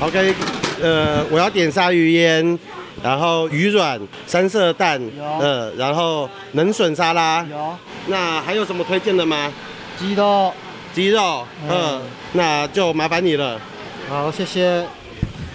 [0.00, 0.34] OK，
[0.80, 2.58] 呃，我要点鲨鱼烟，
[3.02, 5.00] 然后鱼软、三色蛋，
[5.40, 7.76] 呃，然后冷笋沙拉，有。
[8.06, 9.52] 那还有什么推荐的吗？
[9.98, 10.52] 鸡肉，
[10.94, 12.00] 鸡肉，嗯，
[12.32, 13.60] 那就麻烦你了。
[14.08, 14.86] 好，谢谢，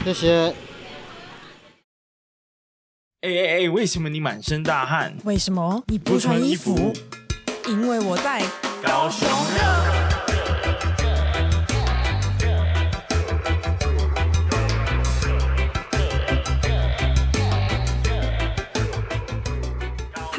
[0.03, 0.53] 谢谢。
[3.21, 5.15] 哎哎哎，为什么你满身大汗？
[5.23, 6.91] 为什么你不穿衣服？
[7.69, 8.41] 因为我在
[8.83, 10.02] 高雄热。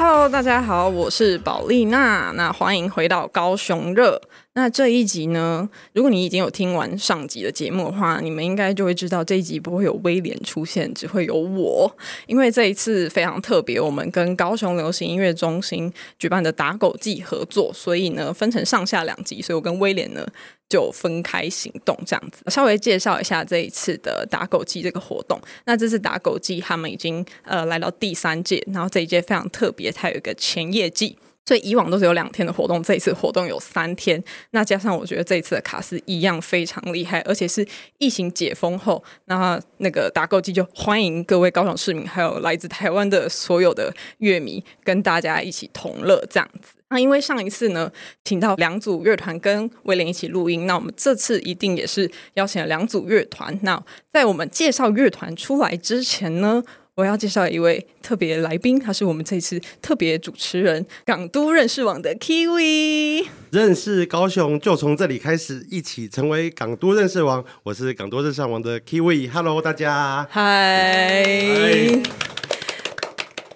[0.07, 4.21] Hello，大家好，我是宝丽娜，那欢迎回到高雄热。
[4.53, 11.91] 那这一集呢，如果你已经有听完上集的节目的话，你们应该就会知道这一集不会有威廉出现，只会有我。
[12.27, 20.23] 因为这一次非常特别，我们跟高雄流行音乐中心举办的打狗季合作，所以呢分成上下两集，所以我跟威廉呢。
[20.67, 25.39] 就分开行动这样子，稍微介绍一下这一次的打狗季这个活动。
[25.65, 34.21] 那这次打狗季他们已经呃来到第三届，然后这一届非常特别，它有一个前夜祭，所以以往都是有两天的活动，这一次活动有三天。
[34.51, 37.65] 那加上我觉得这一次的卡司一样非常厉害，而且是
[37.99, 46.73] 疫情解封后，那那个打狗季就欢迎各位高雄市民，还有来自台湾的所有的乐迷，跟大家一起同乐这样子。
[46.89, 47.91] 那因为上一次呢，
[48.23, 53.57] 请到两组乐团跟威廉一起录音，那我们这次一定也是邀请了两组乐团。
[53.63, 63.25] 那在我们介绍乐团出来之前呢，我要介绍一位特别来宾，他是我们这次特别主持人，港都认识网的 Kiwi。
[63.49, 67.43] 认识高雄就从这里开始，一起成为港都认识网。
[67.63, 71.25] 我是港都认识网的 Kiwi，Hello 大家，嗨。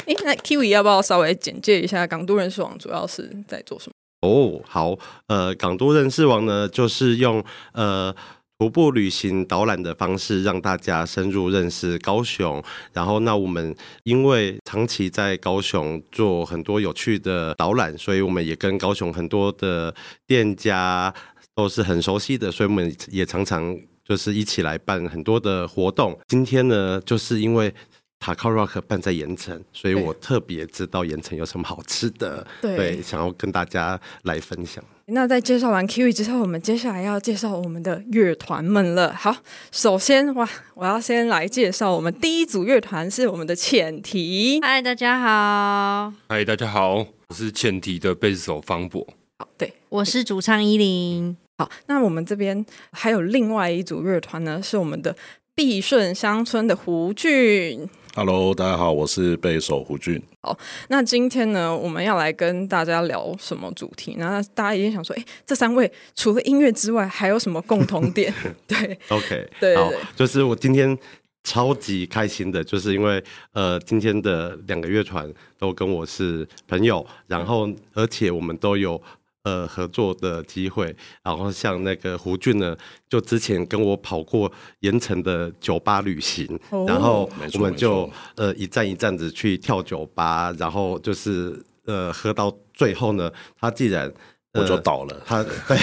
[0.10, 3.94] 哎，那 Kiwi 要不要稍微简介一下港都人事网主要是在做什么？
[4.28, 7.44] 哦，好，呃，港都人事网呢，就是用
[7.74, 8.12] 呃
[8.58, 12.62] 徒步旅行导览的方式，让大家深入认识高雄。
[12.92, 19.94] 然后，那我们因为长期在高雄做很多有趣的导览，所以我们也跟高雄很多的
[20.26, 21.14] 店家
[21.54, 26.20] 都是很熟悉的，所以我们也常常就是一起来办很多的活动。
[26.28, 27.72] 今天呢，就是因为。
[28.20, 34.84] 塔卡 Rock 办在盐城，所以我特别知道盐城有什么好吃的，对，对，想要跟大家来分享。
[35.06, 39.14] 那在介绍完 Kiwi 之后，我们接下来要介绍我们的乐团们了。
[39.14, 39.36] 好，
[39.72, 44.60] 首先哇，我要先来介绍我们第一组乐团是我们的浅提。
[44.62, 46.14] 嗨，大家好。
[46.28, 46.98] 嗨，大家好，
[47.28, 49.08] 我是浅提的贝斯手方博。
[49.40, 51.36] 好，对，我是主唱依林。
[51.58, 55.16] 好，那我们这边还有另外一组乐团呢，是我们的
[55.56, 57.90] 碧顺乡村的胡俊。
[58.20, 60.22] Hello，大家好，我是贝手胡俊。
[60.42, 60.60] 好，
[60.90, 64.16] 那今天呢，我们要来跟大家聊什么主题？
[64.18, 68.34] 那大家一定想说，哎，这三位除了音乐之外，还有什么共同点？
[68.68, 70.98] 对，OK，对，好，就是我今天
[71.46, 79.02] 超级开心的，就是因为呃，今天的两个乐团都跟我是朋友，然后而且我们都有。
[79.44, 82.76] 呃，合作的机会，然后像那个胡俊呢，
[83.10, 84.52] 就之前跟我跑过
[84.82, 94.12] 盐城的酒吧旅行，哦、然后我们就呃一站一站子去跳酒吧，然后就是呃喝到最后呢，他既然。
[94.54, 95.78] 我就倒了，他对，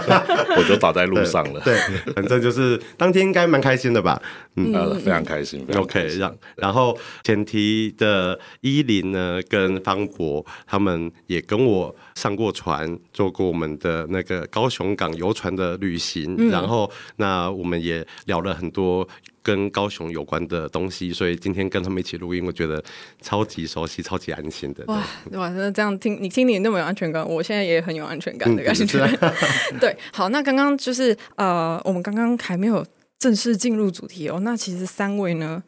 [0.56, 1.60] 我就倒在路上了。
[1.60, 1.78] 对，
[2.14, 4.20] 反正就是当天应该蛮开心的吧？
[4.56, 5.62] 嗯，呃，非常开心。
[5.76, 16.34] OK，让然后前提的依林呢，跟方博他们也跟我上过船，做过我们的那个高雄港游船的旅行。
[16.36, 19.08] 嗯、然后那我们也聊了很多。
[19.46, 22.82] 跟高雄有关的东西，所以今天跟他们一起录音，我觉得
[23.20, 24.82] 超级熟悉、超级安心的。
[24.88, 25.00] 哇
[25.34, 28.98] 哇，那这样听你听你那么有安全感，我现在也很有安全感的感觉。
[29.20, 32.84] 嗯、 对，好，那刚刚就是呃，我们刚刚还没有
[33.20, 34.40] 正式进入主题哦。
[34.40, 35.62] 那其实三位呢？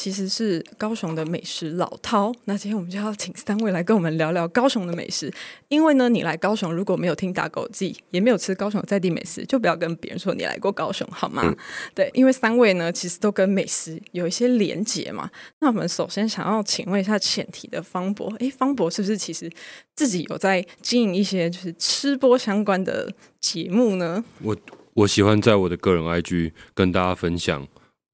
[0.00, 5.30] 其实是高雄的美食老饕，那今天我们就要请三位来跟我们聊聊高雄的美食。
[5.68, 11.42] 因为呢，你来高雄如果没有听打狗记，也没有吃高雄在地美食，就不要跟别人说你来过高雄，好吗？
[11.44, 11.54] 嗯、
[11.94, 15.30] 对，因为三位呢，其实都跟美食有一些连结嘛。
[15.58, 19.52] 那我们首先想要请问一下前提的方博，诶，方博是不是其实
[19.94, 24.24] 自己有在经营一些就是吃播相关的节目呢？
[24.40, 24.56] 我
[24.94, 27.68] 我喜欢在我的个人 IG 跟大家分享。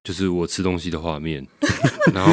[0.07, 1.45] 就是我吃东西的画面，
[2.15, 2.33] 然后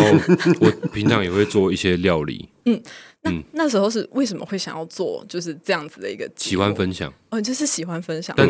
[0.61, 2.47] 我平常也会做一些料理。
[2.65, 2.79] 嗯，
[3.23, 7.11] 那那时候是为什么会想要做就是这样子的一个喜欢分享？
[7.31, 8.35] 哦，就是喜欢分享。
[8.37, 8.47] 但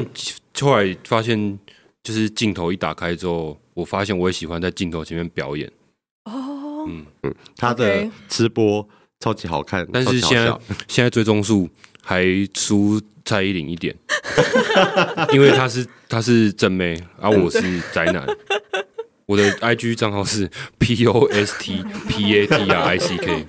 [0.60, 1.58] 后来发现，
[2.04, 5.72] 就是镜头一打开之后，我发现我也喜欢在镜头前面表演。
[6.26, 8.86] 哦，嗯嗯，他的吃播
[9.22, 10.54] 超级好看，但是现在
[10.90, 11.70] 现在追踪数
[12.02, 13.96] 还输蔡依林一点，
[15.32, 18.28] 因为他是他是正妹，而、啊、我是宅男。
[19.26, 20.50] 我的 IG 账号是
[20.80, 23.46] P O S T P A T R I C K。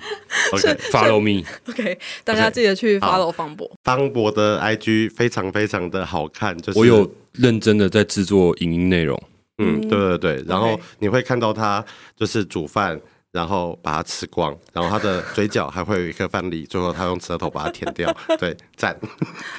[0.51, 1.47] OK，follow me。
[1.67, 3.69] OK，大家记得去 follow 方博。
[3.83, 9.21] 方博的 IG 非常非常的好看，就是我有认真的在制作影音内容。
[9.57, 11.83] 嗯，对对对，然后你会看到他
[12.15, 12.99] 就是煮饭。
[13.35, 18.09] 然后把它吃光，然后他的嘴角还会有一颗饭粒，最后他用舌头把它舔掉。
[18.39, 18.97] 对，赞。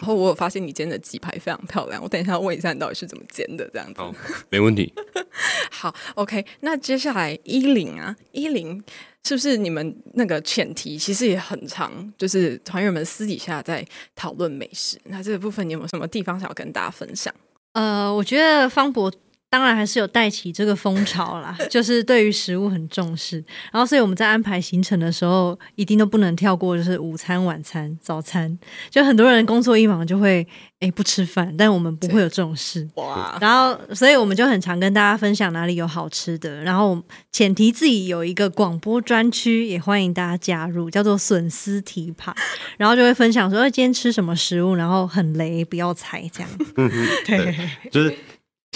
[0.01, 4.01] 然后我有发现你煎的鸡排非常漂亮，我等一下问一下你到底是怎么煎的，这样子。
[4.01, 4.15] 好，
[4.49, 4.91] 没问题。
[5.71, 6.43] 好，OK。
[6.61, 8.83] 那接下来一零啊，一零
[9.25, 14.99] 是不是你们那个前提其实也很长，就是团员们私底下在讨论美食。
[15.05, 17.35] 那这个部分你有没有什么地方想要跟大家分享？
[17.75, 19.13] 呃，我觉得方博。
[19.57, 23.43] 当然还是有带起这个风潮啦， 就是对于食物很重视，
[23.73, 28.59] 然后所以我们在安排行程的时候，一定都不能跳过，就是午餐、晚餐、早餐。
[28.91, 30.47] 就很多人工作一忙就会
[30.81, 32.87] 诶不吃饭，但我们不会有这种事。
[32.97, 33.39] 哇！
[33.41, 42.37] 然后所以我们就很常跟大家分享哪里有好吃的，然后前提自己有一个广播专区，也欢迎大家加入，叫做笋丝提扒，
[42.77, 46.51] 然后就会分享说今天吃什么食物，然后很雷不要踩这样。
[47.25, 47.57] 对，
[47.91, 48.15] 就是。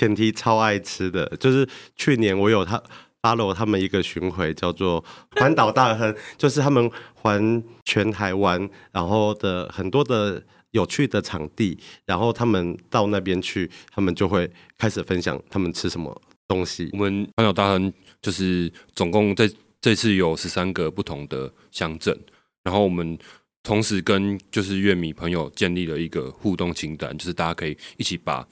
[0.00, 2.82] 前提超爱吃的，就是去年我有他
[3.20, 16.19] 阿罗他们一个巡回，叫做环岛大亨， 就是他们环全台湾，然后的很多的有趣的场地，然后他们到那边去，他们就会开始分享他们吃什么
[16.49, 16.88] 东西。
[16.94, 17.93] 我们环岛大亨
[18.23, 19.50] 就是总共在
[19.82, 22.19] 这次有十三个不同的乡镇，
[22.62, 23.19] 然后我们
[23.62, 28.49] 同时跟就是乐迷朋友建立了一个互动清单，就是大家可以一起把。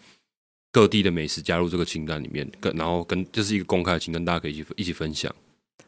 [0.78, 5.34] 各地的美食加入这个清单里面，跟然后跟这、就是一个公开的清单，大家可以一起一起分享。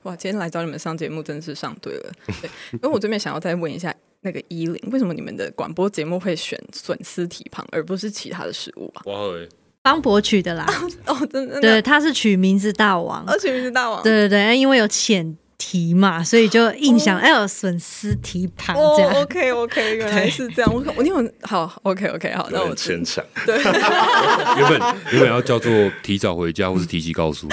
[0.02, 2.12] 哇，今天来找你们上节目，真的是上对了。
[2.42, 9.02] 对，因为我这边想要再问一下，那个依林，为什么你们的广播节目会选笋丝蹄膀，而不是其他的食物啊？
[9.06, 9.48] 哇哦，
[9.84, 10.66] 方博取的啦。
[11.06, 14.02] 哦，真的，对，他是取名字大王，哦，取名字大王。
[14.02, 15.38] 对对对，因为有浅。
[15.60, 19.12] 蹄嘛，所以就印象哎呦，笋丝蹄膀这样。
[19.20, 20.74] OK OK， 原来是这样。
[20.74, 23.22] 我我你有好 OK OK 好，那我牵强。
[23.44, 24.80] 对， 原本
[25.12, 25.70] 原本要叫做
[26.02, 27.46] 提早回家，或是提起告诉。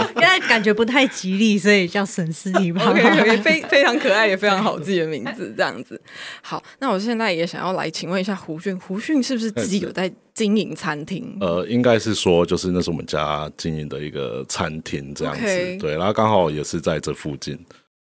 [0.16, 2.86] 现在感觉不太吉利，所以叫笋丝蹄膀。
[2.90, 6.00] OK，非非常可爱，也非常好自己的名字，这样子。
[6.40, 10.12] 好，那我现在也想要来请问一下胡迅，胡迅是不是自己有在？
[10.34, 15.78] 经营餐厅，呃，应该是说，就是那是我们家经营的一个餐厅这样子，Okay.
[15.78, 17.54] 对，然后刚好也是在这附近，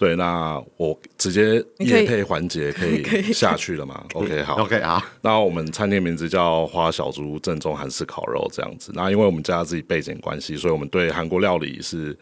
[0.01, 12.17] 对，那我直接夜配环节可以 下去了吗？OK，好，OK 啊，那我们餐厅名字叫花小猪正宗韩式烤肉这样子，那因为我们家自己背景关系，所以我们对韩国料理是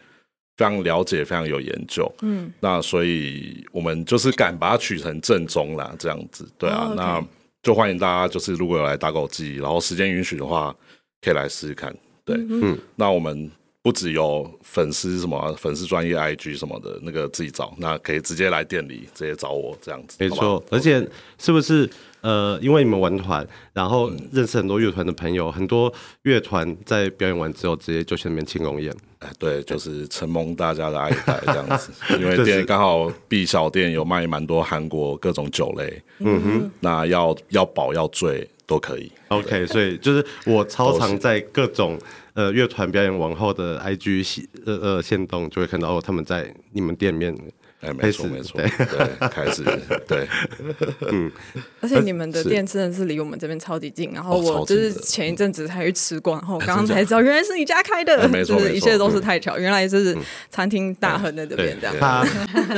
[0.58, 6.94] 非常了解，非常有研究，嗯，那所以我们就是敢把它取成正宗啦，这样子，对啊，oh, okay.
[6.96, 7.24] 那。
[7.62, 10.74] 就欢迎大家，就是如果有来打狗记，然后时间允许的话，
[11.20, 11.94] 可以来试试看。
[12.24, 13.50] 对，嗯，那我们
[13.82, 20.16] 不只有粉丝什么粉丝专业 IG 什么的，那个自己找，那可以直接来店里直接找我这样子。
[20.20, 21.06] 没错，而且
[21.38, 21.88] 是不是？
[22.22, 25.90] 呃，因为你们玩团，然后认识很多乐团的朋友，嗯、很多
[26.24, 28.94] 乐团在表演完之后，直接就去那边庆功宴。
[29.20, 31.90] 哎，对，就是承蒙大家的爱戴这样子。
[32.20, 39.10] 因为店刚好 B 小店有卖蛮多韩国各种酒类，嗯哼，那要要饱要醉都可以。
[39.28, 41.98] OK，所以就是我超常在各种
[42.34, 47.36] 呃乐团表演完后的 IG 呃呃线动，就会看到哦他们在你们店面。
[47.82, 49.64] 哎，没错没错，对，开始
[50.06, 50.28] 对，
[51.10, 51.32] 嗯，
[51.80, 60.14] 而且你们的店真的是离我们这边超级近，然后我就是前一阵子才去吃过，然后刚刚才知道原来是你家开的，没错，一切都是太巧，原来就是
[60.50, 61.96] 餐厅大亨在这边这样。
[61.98, 62.22] 他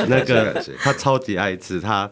[0.07, 2.09] 那个他超级爱吃他。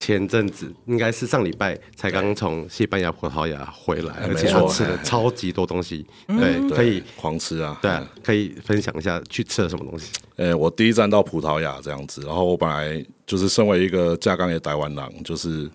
[0.00, 7.78] 前阵子应该是上礼拜才刚从西班牙、葡萄牙回来，而且他吃了超级多东西，对，可以狂吃啊！
[7.82, 7.92] 对，
[8.22, 10.10] 可以分享一下去吃了什么东西。
[10.36, 15.70] 呃，我第一站到葡萄牙这样子，然后我本来就是身为一个架杠的台湾狼，就是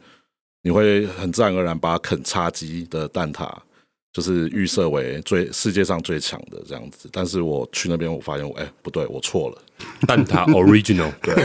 [0.64, 3.48] 你会很自然而然把啃叉鸡的蛋挞。
[4.16, 9.58] 就是预设为最世界上最强的这样子，但是我去那边，我发现，哎、欸，不对，我错了。
[10.08, 11.36] 蛋挞 original， 对，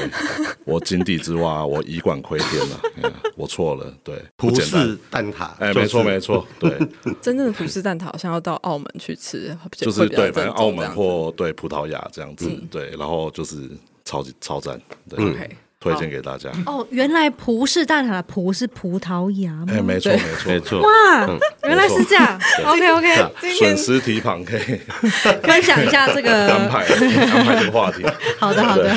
[0.64, 6.78] 我井底之蛙，我以管窥天了，嗯、我错了，对，葡式蛋挞，哎、欸，没错没错，对，
[7.20, 13.68] 真正的葡式蛋挞好像要到澳门去吃，就是对，反正澳门或对葡萄牙这样子，嗯、对，然后就是
[14.04, 15.50] 超级超赞，对。
[15.80, 16.50] 推荐给大家。
[16.66, 19.66] 哦，原来葡式蛋挞的葡是葡萄牙吗？
[19.70, 20.80] 哎，没错，对没错，没错。
[20.82, 22.38] 哇，嗯原来是这样。
[22.66, 24.60] OK OK，损失提旁可以
[25.42, 28.04] 分享一下这个 安排安排这个话题。
[28.38, 28.94] 好 的好的，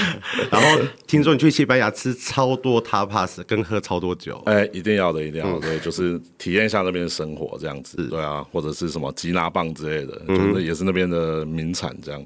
[0.52, 4.42] 然后听说你去西班牙吃超多 tapas，跟喝超多酒。
[4.46, 7.96] 哎，一定要的，一定要的，对，就是体验一下那边的生活这样子。
[8.10, 12.22] 对啊，或者是什么吉拿棒之类的，就是也是那边的名产这样。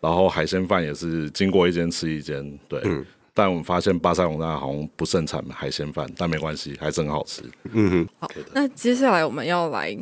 [0.00, 2.80] 然后海鲜饭也是经过一间吃一间，对。
[3.38, 7.40] 但我们发现巴塞隆纳好像不盛产海鲜饭，但没关系，还是很好吃。
[7.70, 9.96] 嗯哼，好，那接下来我们要来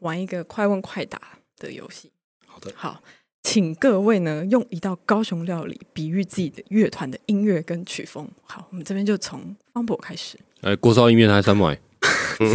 [0.00, 2.10] 玩一个快问快答的游戏。
[2.48, 3.00] 好的，好，
[3.44, 8.28] 请各位呢用一道高雄料理比喻自己的乐团的音乐跟曲风。
[8.42, 10.36] 好，我们这边就从方博开始。
[10.62, 11.78] 哎，锅烧意面还是三碗？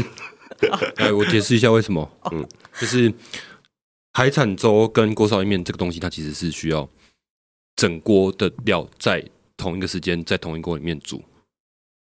[0.97, 2.11] 哎，我解释一下为什么。
[2.33, 2.45] 嗯，
[2.77, 3.13] 就是
[4.11, 6.89] 海产粥跟锅烧意面这个东西，它其实是需要
[7.77, 9.25] 整锅的料在。
[9.57, 11.23] 同一个时间在同一锅里面煮，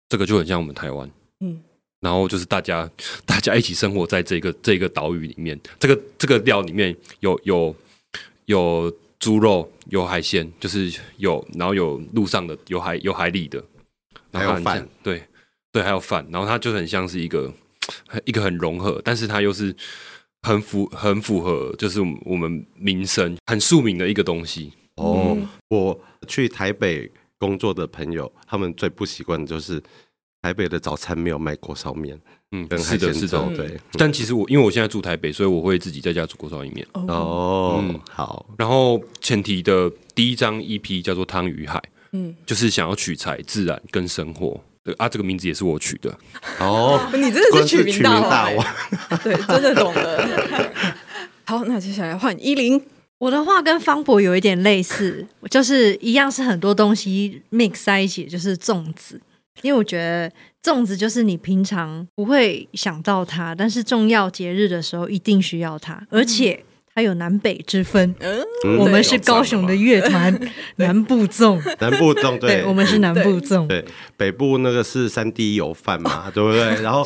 [0.09, 1.09] 这个就很像我们台湾，
[1.39, 1.61] 嗯，
[2.01, 2.89] 然后就是大家
[3.25, 7.75] 大家一起生活在这个这个岛屿里面，这个这个料里面有有
[8.45, 13.63] 有猪肉，有海鲜，就是有，然后有路上的，有海有海里的，
[14.31, 15.23] 然后还有饭，对
[15.71, 17.51] 对，还有饭，然后它就很像是一个
[18.25, 19.75] 一个很融合，但是它又是
[20.41, 24.73] 很符很符合，就是我们民生很庶民的一个东西。
[24.95, 25.37] 哦，
[25.69, 27.09] 我去台北。
[27.45, 29.81] 工作的朋友，他们最不习惯的就是
[30.41, 32.19] 台北的早餐没有卖锅烧面，
[32.51, 33.79] 嗯，跟海鲜粥，对。
[33.93, 36.85] 但其实我因为我现在住台北，所以我会自己在家煮锅烧意面。
[36.93, 38.45] 哦，嗯，好。
[38.57, 41.77] 然后前提的第一张 EP 叫做《汤与海》，
[42.13, 44.59] 嗯，就是想要取材自然跟生活。
[44.83, 46.15] 对啊，这个名字也是我取的。
[46.59, 48.65] 哦， 你真的是取名大王，
[49.23, 50.73] 对，真的懂了。
[51.45, 52.81] 好，那接下来换依林。
[53.25, 59.19] 我的话跟方博有一点类似，就是一样是很多东西 mix 在一起，就是粽子。
[59.63, 60.31] 因为我觉得
[60.63, 66.63] 粽子就是你平常不会想到它，但是重要节日的时候一定需要它，而且
[66.93, 68.13] 它有南北之分。
[68.19, 68.45] 嗯，
[68.77, 70.39] 我们是高雄的乐团，
[70.77, 73.65] 南部粽，南部粽，对，对，我们是南部粽。
[73.65, 73.83] 对，
[74.15, 76.79] 北部那个是三 D 油饭嘛，对不对？
[76.83, 77.03] 然后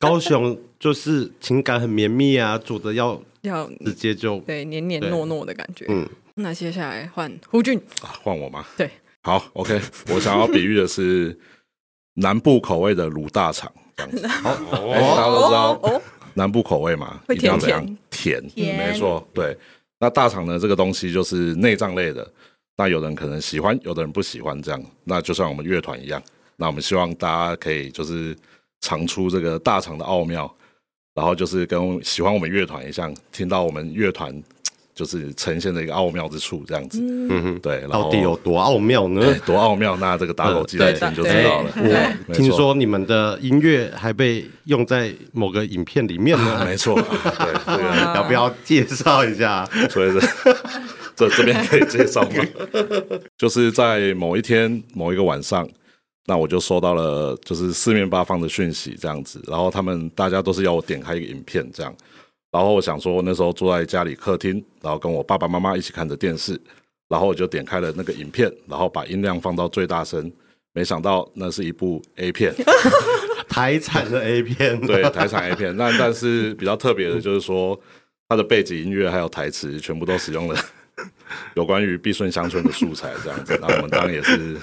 [0.00, 3.22] 高雄就是情感很绵密啊，煮的要。
[3.42, 5.84] 要直接就对黏黏糯糯的感觉。
[5.88, 8.64] 嗯，那接下来换胡俊啊，换我吗？
[8.76, 8.90] 对，
[9.22, 9.80] 好，OK。
[10.08, 11.38] 我想要比喻的是
[12.14, 14.26] 南部口味的卤大肠这样子。
[14.26, 16.02] 好，大家都知道
[16.34, 17.84] 南部口味嘛，一定要怎样？
[18.10, 19.26] 甜，没错。
[19.34, 19.56] 对，
[19.98, 20.58] 那大肠呢？
[20.58, 22.28] 这个东西就是内脏类的。
[22.76, 24.82] 那有人可能喜欢，有的人不喜欢这样。
[25.04, 26.22] 那就像我们乐团一样，
[26.56, 28.34] 那我们希望大家可以就是
[28.80, 30.52] 尝出这个大肠的奥妙。
[31.14, 34.32] 然后就是跟喜欢我们乐团一样，听到我们乐团
[34.94, 36.98] 就是呈现的一个奥妙之处，这样子。
[37.02, 37.82] 嗯哼，对。
[37.88, 39.34] 到底有多奥妙呢？
[39.44, 39.96] 多奥妙？
[39.96, 41.70] 那这个大家有机来听就知道了。
[42.28, 46.64] 我听说你们的音乐还被用在某个影片里面呢。
[46.64, 46.94] 没错。
[47.00, 49.68] 对，要不要介绍一下？
[49.90, 50.20] 所以这
[51.14, 52.44] 这这边可以介绍吗？
[53.36, 55.68] 就是在某一天某一个晚上。
[56.26, 61.92] 那我就收到了，就是四面八方的讯息这样子，然后他们大家都是要我点开一个影片这样，
[62.52, 66.60] 然后我想说那时候坐在家里客厅，然后跟我爸爸妈妈一起看着电视，
[67.08, 70.30] 然后我就点开了那个影片，然后把音量放到最大声，
[70.72, 72.54] 没想到那是一部 A 片，
[73.48, 77.78] 台产的 A 片，对，台产 A 片，那但是比较特别的就是说，
[78.28, 80.56] 它的背景音乐还有台词全部都使用了
[81.56, 84.56] 有关于碧顺乡村的素材这样子，然后我们当然也是。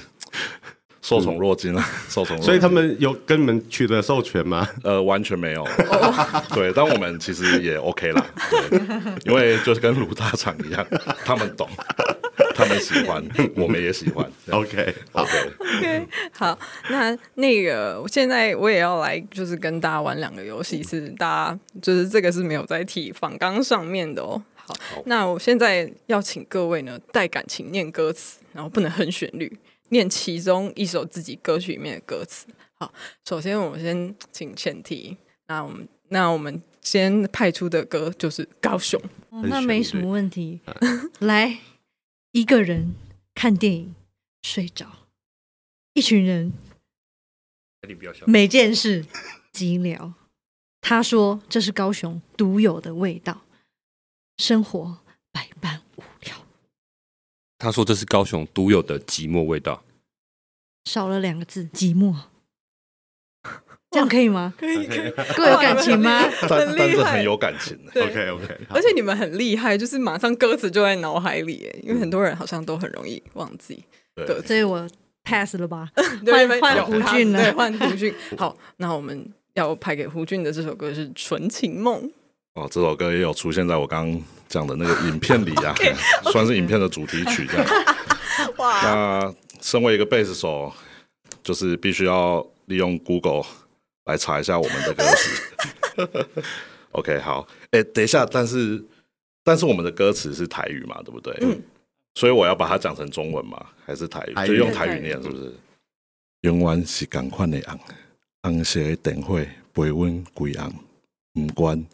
[1.02, 1.84] 受宠若惊了！
[2.10, 4.68] 受宠所以他们有跟你们取得授权吗？
[4.84, 5.66] 呃，完全没有。
[6.54, 8.80] 对，但我们其实也 OK 啦，对，
[9.26, 10.86] 因为就是跟鲁大厂一样，
[11.24, 11.70] 他们懂，
[12.54, 13.24] 他们喜欢，
[13.56, 14.30] 我们也喜欢。
[14.52, 16.60] OK，OK，OK，好。
[16.90, 24.42] 那那个，现在我也要来，就是跟大家玩两个游戏，是大家就是这个是没有在提访纲上面的哦。
[24.56, 29.58] 好，好，那我现在要请各位呢带感情念歌词，然后不能哼旋律。
[29.90, 32.48] 念其中一首自己歌曲里面的歌词。
[32.76, 32.94] 好，
[33.26, 35.18] 首先我们先请前提。
[35.48, 39.02] 那我们那我们先派出的歌就是高雄。
[39.30, 40.62] 哦，那没什么问题。
[41.20, 41.60] 来，
[42.32, 42.96] 一个人
[43.34, 43.96] 看电影
[44.44, 44.88] 睡着，
[45.94, 46.54] 一群人
[48.26, 49.06] 每件事
[49.52, 50.14] 寂寥。
[50.82, 53.42] 他说这是高雄独有的味道，
[54.38, 55.00] 生活
[55.32, 56.49] 百般无聊。
[57.60, 59.84] 他说：“这是高雄独有的寂寞味道，
[60.86, 62.16] 少了两个字，寂寞。
[63.92, 64.54] 这样可以吗？
[64.58, 65.12] 可以，可以。
[65.36, 66.24] 够有感情吗？
[66.48, 67.78] 但但是很有感情。
[67.94, 68.58] OK OK。
[68.70, 73.84] 而且你们很厉害，就是马上歌词就在脑海里，因为很多人好像都很容易忘记
[74.16, 74.42] 对。
[74.44, 74.88] 所以我
[75.24, 75.90] pass 了吧？
[76.24, 78.14] 对换换胡俊了，对，换胡俊。
[78.38, 82.04] 好，那我们要派给胡俊的这首歌是《纯情梦》。
[82.60, 85.74] 哦，这首歌也有出现在我刚刚讲的那个影片里啊，
[86.32, 87.66] 算是影片的主题曲这样。
[88.58, 88.82] 哇！
[88.84, 90.72] 那身为一个贝斯手，
[91.42, 93.44] 就是必须要利用 Google
[94.06, 96.52] 来查一下我们的歌词。
[96.92, 98.84] OK，好，哎，等一下，但是
[99.44, 101.38] 但是我们的歌词是台语嘛，对不对？
[101.42, 101.62] 嗯。
[102.16, 104.34] 所以我要把它讲成中文嘛，还是台语？
[104.34, 105.54] 台语就用台语念，是不是？
[106.42, 107.80] 永远是同款的红，
[108.44, 109.40] 红色的灯火
[109.74, 110.74] 陪阮归暗，
[111.34, 111.86] 不管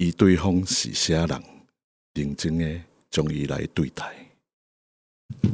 [0.00, 1.42] 伊对方是啥人，
[2.14, 2.66] 认真的
[3.10, 4.02] 将伊来对待。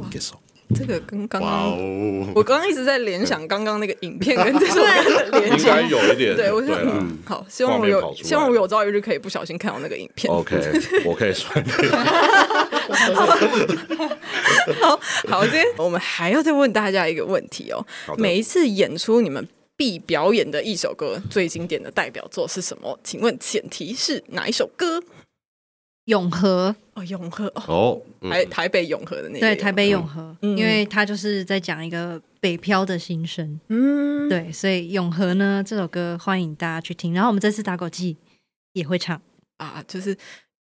[0.09, 0.35] 结束。
[0.73, 6.35] 这个跟刚刚，wow、我刚刚一直在联想刚刚那个影片跟这首歌的连接，应该有一点。
[6.39, 10.33] 对，我想，嗯，好，希望我有，希望我有朝一日可以不小心看到那个影片。
[10.33, 10.55] OK，
[11.03, 11.61] 我可以算。
[14.81, 17.85] 好好，今天我们还要再问大家一个问题哦。
[18.17, 19.45] 每一次演出，你们
[19.77, 22.99] 必表演的一首歌，最经典的代表作是什么？
[23.03, 25.01] 请问前提是哪一首歌？
[26.05, 26.75] 永和。
[26.95, 29.39] 哦，永和哦，台台北永和的那个。
[29.39, 38.17] 对台北永和，因为他就是在讲一个北漂的心声，嗯，对，所以永和呢这首歌欢迎大家去听，然后我们这次打狗记
[38.73, 39.21] 也会唱。
[39.57, 40.17] 啊，就是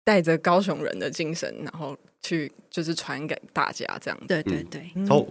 [0.04, 5.24] 带着高雄人的精神，然后去就是传给大家这样，对对对，超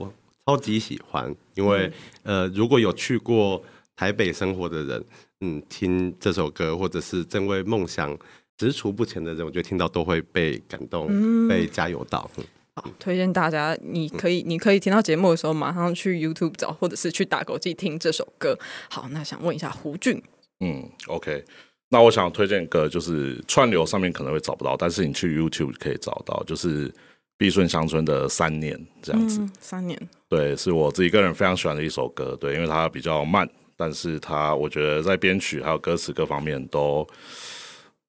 [0.47, 1.91] 超级喜欢，因为
[2.23, 3.63] 呃如果有去过
[3.97, 5.05] 台北生活的人，
[5.41, 8.17] 嗯，听这首歌或者是正为梦想。
[8.57, 12.31] 踟躕不前的人，我觉得听到都会被感动，嗯、被加油到。
[12.77, 18.57] 好，推荐大家，你可以，你可以听到节目的时候，马上去 YouTube 找，或者是去打狗机听这首歌。
[18.89, 20.23] 好，那想问一下胡俊，
[20.61, 21.45] 嗯，OK，
[21.89, 26.95] 那我想推荐歌，就是串流上面可能会找不到，但是你去 YouTube 可以找到，就是
[27.37, 29.41] 碧顺乡村的《三年》这样子。
[29.41, 37.07] 嗯、三年，对，是我自己个人非常喜欢的一首歌，对，因为它比较慢，但是它我觉得在编曲还有歌词各方面都。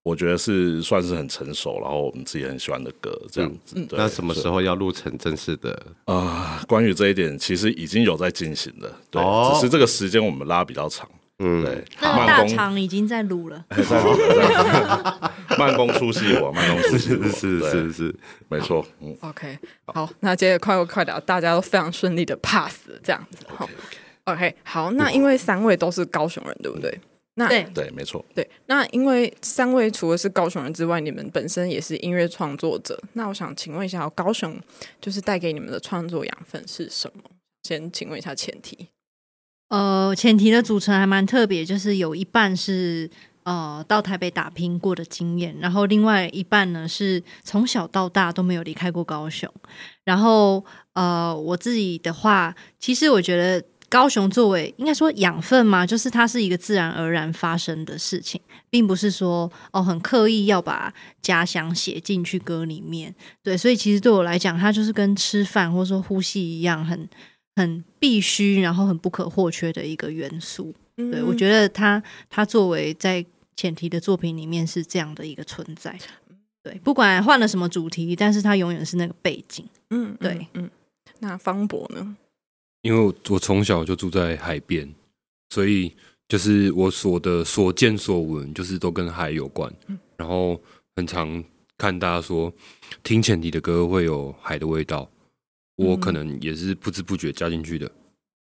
[0.03, 3.74] 我觉得是算是很成熟，然后我们自己很喜欢的歌这样子。
[3.75, 5.72] 嗯、那什么时候要录成正式的？
[6.05, 11.10] 啊、呃，关于这一点，其实已经有在进行了，对，哦、只是这个时间我们拉比较长。
[11.39, 11.84] 嗯，对。
[12.01, 18.16] 那个大肠已经在卤了， 在录了， 慢工出细活，慢工出细活，是是是是，
[18.48, 18.86] 没错。
[19.01, 19.57] 嗯，OK，
[19.88, 23.46] 好，那接着快快点，大家都非常顺利的 pass 这样子。
[23.48, 23.68] 好
[24.25, 27.00] okay, okay.，OK，好，那因为三位都是高雄人，对不对？
[27.38, 28.24] 那对对，没错。
[28.33, 32.98] 对，那因为三位除了是高雄人之外，你们本身也是音乐创作者。
[33.12, 34.57] 那我想请问一下，高雄
[35.01, 37.24] 就是带给你们的创作养分是什么？
[37.64, 38.88] 先请问一下前提。
[39.70, 43.10] 呃，前提的组成还蛮特别，就是有一半是
[43.44, 49.51] 呃到台北打拼过的经验，然后另外一半呢是从小到大都没有离开过高雄。
[50.04, 53.66] 然后呃，我自己的话，其实我觉得。
[53.88, 63.14] 高雄作为应该说养分嘛，就是它是一个自然而然发生的事情，并不是说哦很刻意要把家乡写进去歌里面。
[63.44, 67.08] 对，所以其实对我来讲，它就是跟吃饭或者说呼吸一样，很很
[68.00, 70.74] 必须，然后很不可或缺的一个元素。
[70.98, 75.98] 嗯、对，我觉得它它作为在前提的作品里面是这样的一个存在。
[76.63, 79.65] 对，不管换了什么主题，但是它永远是那个背景。
[79.89, 80.70] 嗯，对，嗯。
[81.20, 82.18] 那方博呢？
[82.81, 84.94] 因为我我从小就住在海边，
[85.50, 85.96] 所以
[86.27, 89.74] 就是我所的所见所闻，就是都跟海有关。
[89.87, 90.61] 嗯、然后
[90.96, 91.44] 很常
[91.77, 92.53] 看大家说
[93.01, 95.09] 听前提的歌会有海的味道，
[95.75, 97.90] 我可能也是不知不觉加进去的。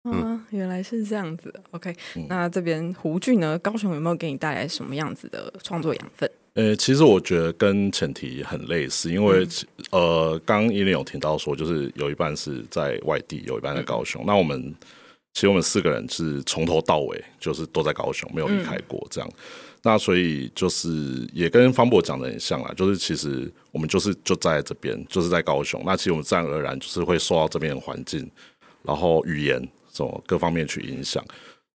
[0.05, 1.53] 嗯、啊，原来是这样子。
[1.71, 3.59] OK，、嗯、那这边胡俊呢？
[3.59, 6.29] 高雄有没有给你带来什么样子的创作养分？
[6.53, 14.23] 呃，其实我觉得跟前提很类似，因为、嗯、呃，刚刚伊琳有听到说，就是有一半是在外地，有一半在高雄。
[14.23, 14.73] 嗯、那我们
[15.33, 19.29] 其实我们四个人是从头到尾就是都在高雄，没有离开过这样。
[19.79, 25.81] 嗯、那所以就是也跟方博讲的很像啊，就是其实我们就是就在这边，就是在高雄。
[25.85, 28.29] 那其实我们自然而然就是会受到这边的环境，
[28.83, 29.59] 然后语言
[29.93, 31.23] 什么各方面去影响。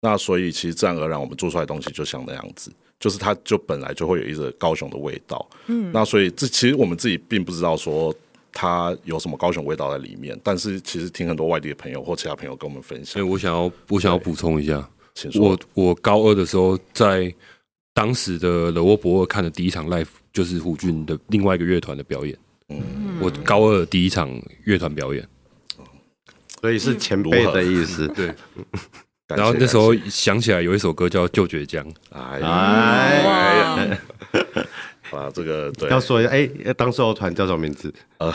[0.02, 2.72] 那所以其实自然而然我们做出来的东西就像那样子。
[3.00, 8.14] 就是它就本来就会有一个高雄的味道，嗯，那所以这其实我们自己并不知道说
[8.54, 14.88] 它有什么高雄味道在里面，但是其实听很多外地的朋友或其他朋友跟我们分享，所以我想要我想要补充一下，
[15.34, 17.34] 我我高二的时候在
[17.94, 22.38] 当时的勒沃博尔看的第一场 live 就是胡俊的另外一个乐团的表演，
[22.70, 24.30] 嗯，我高二第一场
[24.66, 25.28] 乐团表演，
[26.62, 28.34] 所以是前辈的意思，对。
[29.34, 33.98] 然后那时候想起来有一首歌叫《旧倔强》，哎呀，
[35.10, 37.94] 啊， 这个对，要说一下，哎、欸，当时候团叫什么名字？
[38.18, 38.28] 呃，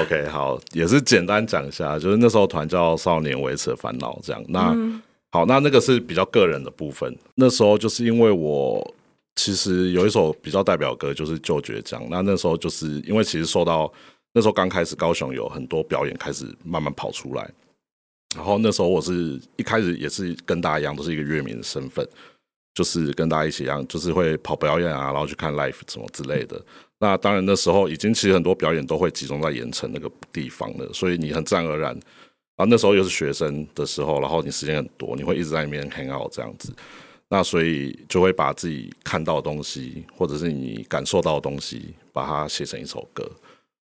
[0.00, 4.42] OK，好，也是简单讲一下，就是那时候团叫少年维持的烦恼，这样。
[4.48, 5.02] 那、嗯、
[5.36, 7.14] 好，那那个是比较个人的部分。
[7.34, 8.94] 那时候就是因为我
[9.34, 12.02] 其实有一首比较代表歌，就是就倔强。
[12.08, 13.92] 那那时候就是因为其实受到
[14.32, 17.50] 那时候刚开始高雄有很多表演开始慢慢跑出来，
[18.34, 22.08] 然后那时候我是一开始也是跟大家一样，都是一个乐迷的身份。
[22.74, 26.62] 就是跟大家一起一样，就是会跑表演啊，然后去看 live 什么之类的。
[26.98, 31.98] 那当然那时候已经其实很多表演都会集中在盐城那个地方了，所以你很自然而然，
[32.56, 36.72] 啊那时候又是学生的时候，然后你时间很多，你会一直在那边 hang out 这样子。
[37.28, 43.28] 那所以就会把自己看到的东西，或者是你感受到的东西，把它写成一首歌。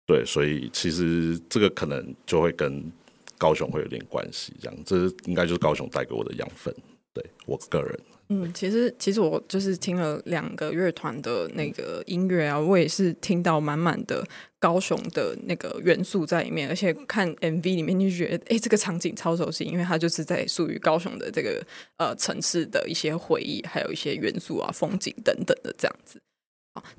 [0.06, 2.90] 对，所以其实这个可能就会跟
[3.36, 6.74] 高雄会有点关系，这样，这应该就是高雄带给我的养分。
[7.12, 8.00] 对我个人。
[8.28, 14.26] 嗯，其实其实我就是听了两个乐团的那个音乐啊，我也是听到满满的
[14.58, 21.64] 高雄的那个元素在里面，而且看 MV 里面就觉得，哎，这个场景超熟悉，因为它就是在属于高雄的这个
[21.98, 26.20] 呃城市的一些回忆，还有一些元素啊、风景等等的这样子。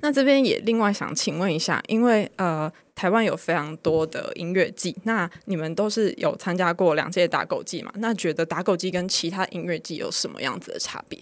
[0.00, 7.92] 那这边也另外想请问一下，因为呃，台湾有非常多的音乐季，那你们都是有参加过两届打狗季嘛？
[7.98, 11.16] 那觉得打狗季跟其他音乐季有什么样子的差别？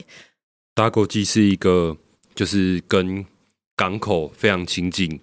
[0.75, 1.95] 打狗季是一个
[2.35, 3.27] 就是跟
[3.77, 5.21] 港口非常亲近，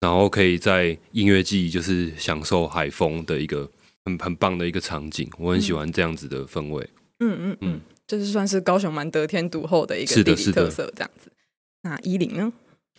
[0.00, 3.70] 然后可以在音乐季就是享受海风的一个
[4.06, 6.88] 很很棒的一个场景，我很喜欢这样子的氛围。
[7.20, 11.30] 嗯嗯嗯，就是算是高雄蛮得天独厚的一个地理特色，这样子。
[11.82, 12.50] 那依林呢？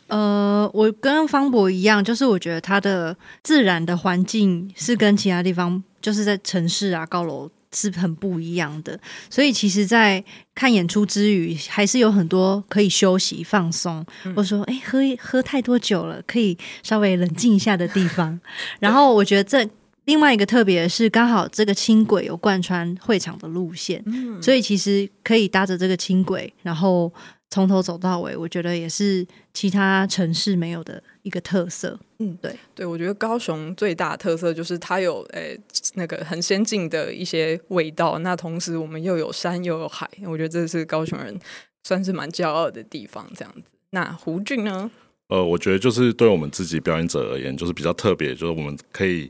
[0.07, 8.99] 呃，我跟方博一样，就是我觉得它的自然的环境是跟其他地方，就是在城市啊、高楼是很不一样的。
[9.29, 18.39] 所以其实，在看演出之余，还是有很多可以休息、放松，嗯、或者说，哎，喝喝太多酒了，可以稍微冷静一下的地方。
[18.79, 19.67] 然后，我觉得这
[20.05, 27.11] 另外一个特别是，刚好这个轻轨有贯穿会场的路线，嗯、所以其实可以搭着这个轻轨，然后。
[27.53, 31.99] 从头走到尾，我觉得也是其他城市没有的一个特色。
[32.17, 35.59] 嗯，对对，我觉得高雄最大的特色就是它有诶、欸、
[35.93, 38.17] 那个很先进的一些味道。
[38.19, 41.39] 那同时我们又有山又有海，我觉得这是高雄人
[41.83, 43.29] 算是蛮骄傲的地方。
[43.35, 43.61] 这样子，
[43.91, 44.89] 那胡俊呢？
[45.27, 49.27] 呃，我觉得就是对我们自己表演者而言，就是比较特别，就是我们可以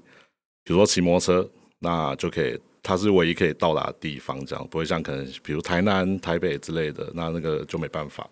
[0.64, 2.58] 比如说骑摩托车，那就可以。
[2.84, 8.30] 它是唯一可以到达的地方，这样不会像可能比如台南、台北之类的，那那个就没办法。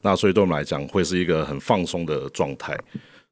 [0.00, 2.78] 那所以对我们来讲，会是一个很放松的状态。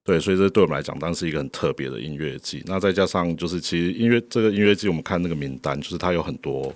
[0.02, 2.62] 对，所以这对我们来讲，当然是一个很特别的音乐季。
[2.66, 6.74] 那再加上就是，其实音乐这个音乐季，我们看那个名单，就是它有很多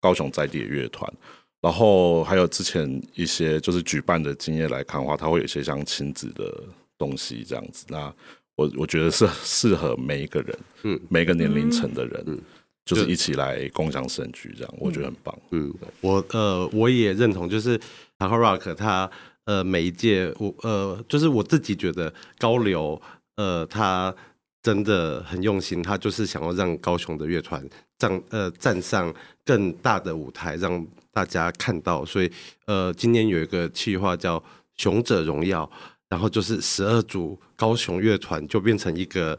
[0.00, 1.12] 高雄在地的乐团，
[1.60, 6.64] 然后还有之前一些就是举办的经验来看的话，它会有一些像亲子的
[6.96, 7.84] 东西这样子。
[7.88, 8.12] 那
[8.56, 12.34] 我我觉得是适合每一个人，嗯，每个年龄层的人，嗯。
[12.34, 12.42] 嗯
[12.88, 15.38] 就是一起来共享盛举，这样我觉得很棒。
[15.50, 15.70] 嗯，
[16.00, 17.78] 我呃我也认同，就是
[18.18, 19.10] Punk Rock 他
[19.44, 22.98] 呃每一届我呃就是我自己觉得高流
[23.36, 24.14] 呃他
[24.62, 27.62] 真的很用心，他就是想要让高雄的乐团
[27.98, 32.06] 站呃站上更大的舞台，让大家看到。
[32.06, 32.32] 所以
[32.64, 34.40] 呃今年有一个企划叫
[34.76, 35.66] 《雄者荣耀》，
[36.08, 39.38] 然后就是十二组高雄乐团就变成一个。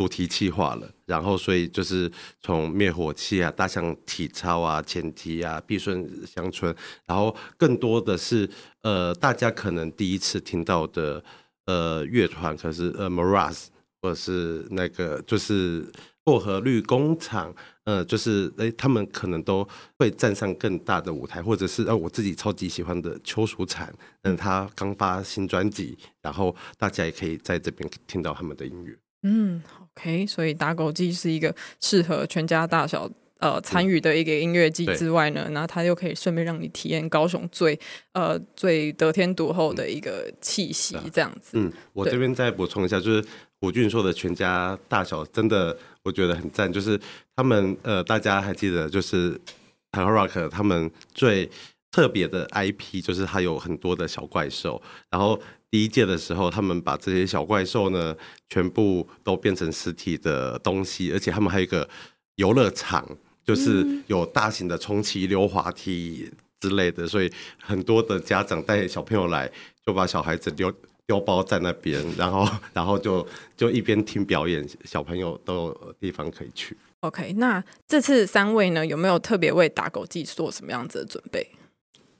[0.00, 2.10] 主题企划了，然后所以就是
[2.40, 8.48] 从灭火器啊、大象体操啊、前提啊、碧顺乡村，然后更多的是
[8.80, 11.22] 呃大家可能第一次听到的
[11.66, 13.66] 呃乐团，可是呃 Mraz
[14.00, 15.86] 或者是那个就是
[16.24, 29.86] 薄荷绿工厂，呃就是哎他们可能都会站上更大的舞台，或者是呃我自己超级喜欢的邱淑产，嗯他刚发新专辑，然后大家也可以在这边听到他们的音乐，嗯好。
[30.00, 33.08] OK，所以打狗祭是一个适合全家大小
[33.38, 37.78] 呃参与的一个音乐季之外呢，那它又可以顺便让你体验高雄最
[38.12, 41.50] 呃最得天独厚的一个气息，这样子。
[41.52, 43.22] 嗯，我这边再补充一下，就是
[43.60, 46.72] 胡俊说的全家大小，真的我觉得很赞。
[46.72, 46.98] 就是
[47.36, 49.38] 他们呃，大家还记得，就是
[49.92, 51.50] Punk Rock 他们最
[51.90, 55.38] 特别的 IP，就是它有很多的小怪兽，然后。
[55.70, 58.16] 第一届的时候，他们把这些小怪兽呢，
[58.48, 61.88] 全部都变成实体的东西，而且他们还有一个
[62.34, 63.08] 游乐场，
[63.44, 66.28] 就是有大型的充气溜滑梯
[66.58, 69.48] 之类的，所以很多的家长带小朋友来，
[69.86, 70.72] 就把小孩子丢
[71.06, 73.24] 丢包在那边，然后然后就
[73.56, 76.76] 就一边听表演，小朋友都有地方可以去。
[77.00, 81.46] OK，那这次三位呢，有没有特别为打狗季做什么样子的准备？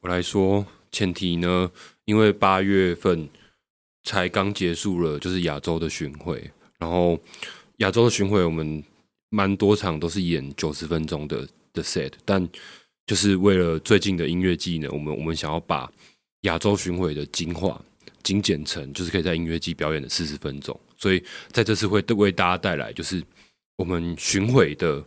[0.03, 0.65] 我来说。
[0.93, 1.71] 前提呢，
[2.05, 3.29] 因为八月份
[4.05, 7.19] 才刚结束了，就是亚洲的巡回，然后
[7.77, 8.83] 亚洲的巡回我们
[9.29, 12.49] 蛮多场都是演九十分钟的的 set，但
[13.07, 15.91] 就是为了最近的音乐季呢，我们我们想要把
[16.43, 17.81] 亚洲巡回的精华
[18.23, 23.23] 精简成，就是可以在音乐季表演的四十分钟，所以在这次会为大家带来就是
[23.77, 25.05] 我们巡回的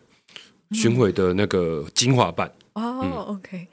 [0.72, 2.48] 巡回的那个精华版。
[2.74, 3.68] 哦、嗯 oh,，OK。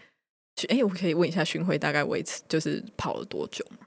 [0.69, 3.80] 哎、欸，我可以问一下巡回大概维持就是跑了多久吗？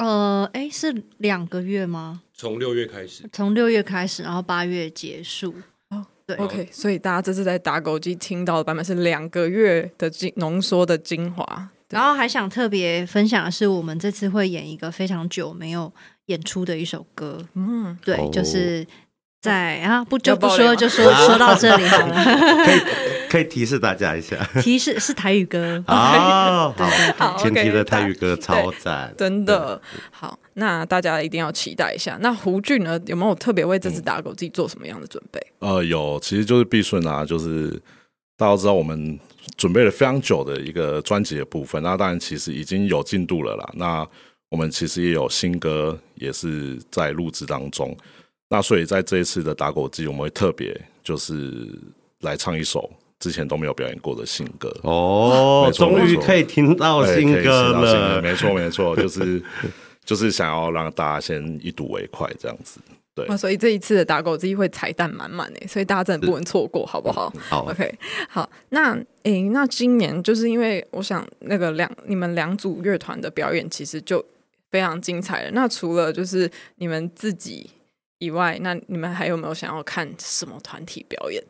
[0.00, 2.22] 呃，哎、欸，是两个月吗？
[2.32, 5.54] 从六月开始，从六月开始，然后八月结束。
[5.90, 6.68] 哦，对，OK。
[6.72, 11.70] 所以大家这次在打狗机听到的版本是两个月的精浓缩的精华。
[11.90, 15.92] 然后还想特别分享的是，我们这次会演一个非常久没有
[16.26, 17.46] 演出的一首歌。
[17.54, 18.86] 嗯，对，哦、就是。
[19.42, 22.14] 在啊，不就不说就说说到这里好了。
[23.30, 26.74] 可以提示大家一下，提示是台语歌 啊，
[27.16, 30.36] 好，前提的台语歌超赞，真的好。
[30.54, 32.18] 那大家一定要期待一下。
[32.20, 35.40] 那胡俊呢，有没有特别为这次打狗自己做什么样的准备？
[35.60, 37.70] 呃，有，其实就是必顺啊，就是
[38.36, 39.16] 大家都知道我们
[39.56, 41.80] 准备了非常久的一个专辑的部分。
[41.84, 43.70] 那当然其实已经有进度了啦。
[43.74, 44.06] 那
[44.48, 47.96] 我们其实也有新歌，也是在录制当中。
[48.48, 51.68] 那所以在这一次的打狗祭，我们会特别就是
[52.22, 52.90] 来唱一首
[53.20, 59.40] 之前都没有表演过的新歌哦，终于可以听到新歌了，没错没错，就是
[60.04, 62.80] 就是想要让大家先一睹为快这样子，
[63.14, 63.24] 对。
[63.28, 67.32] 那所以这一次的打狗机会彩蛋满满诶，所以大家真的不能错过，好不好？
[67.48, 67.94] 好，OK，
[68.28, 68.50] 好。
[68.70, 74.24] 那诶、欸，那今年就是因为我想那个两你们两组乐团的表演其实就
[74.70, 75.50] 非常精彩了。
[75.52, 77.70] 那除了就是你们自己。
[78.22, 81.42] 以外，那你们还有没有想要看什么团体表演？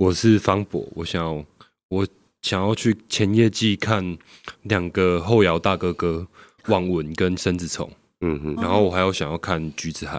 [0.00, 1.44] 我是方博，我想要
[1.88, 2.06] 我
[2.40, 4.16] 想要去前夜祭看
[4.62, 6.26] 两个后摇大哥哥
[6.68, 7.86] 王文跟申子虫，
[8.22, 10.16] 嗯哼，然后我还有想要看橘子海。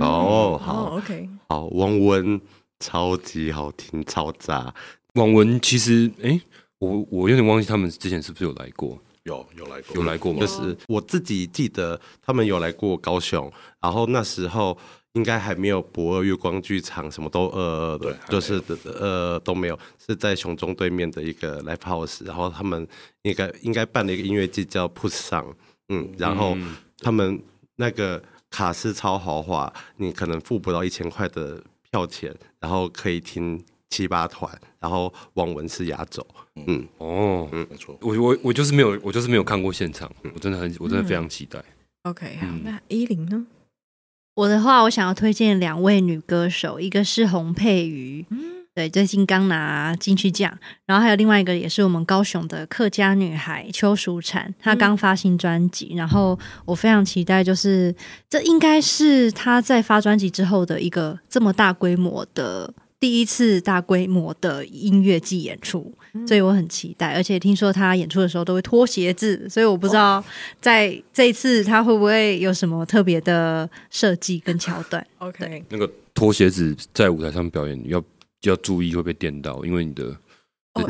[0.00, 2.40] 哦，嗯、好、哦、，OK，好，王文
[2.80, 4.74] 超级好听，超炸。
[5.14, 6.42] 王文其实，哎、欸，
[6.80, 8.98] 我我有点忘记他们之前是不是有来过？
[9.22, 10.40] 有有来过，有来过吗？
[10.40, 14.76] 就是我自己记得他们有来过高雄，然后那时候。
[15.14, 22.86] 应该还没有博二月光剧场，什么都呃，对，就是呃都没有，是在熊中对面的一个 live house，然后他们
[23.22, 25.52] 应该应该办了一个音乐季叫 Put 上，
[25.88, 26.56] 嗯，然后
[26.98, 27.42] 他们
[27.76, 36.24] 那个卡司超豪华，你可能付不到一千块的票钱，然后可以听七八团，然后王文是压轴，
[36.66, 41.58] 嗯，哦，嗯，没错，我我我就是没有，我就是没有看过现场，我真的很，我真的非常期待。
[41.58, 43.44] 嗯、OK，好，那依林呢？
[44.34, 48.38] 我的话，我想要推荐两位女歌手，一个是洪佩瑜，嗯，
[48.74, 57.94] 对，最近刚拿金曲奖，然后还有另外一个也是我们高雄的客家女孩邱淑婵，她刚发新专辑，然后我非常期待，就是
[58.28, 62.72] 这应该是她在发专辑之后的一个这么大规模的。
[62.98, 65.90] 第一次大规模的音乐季演出，
[66.26, 67.14] 所以我很期待。
[67.14, 70.22] 而且听说他演出的时候都会脱鞋子，所以我不知道
[70.60, 75.06] 在这一次他会不会有什么特别的设计跟桥段。
[75.18, 78.02] OK，那个脱鞋子在舞台上表演要
[78.42, 80.16] 要注意会被电到，因为你的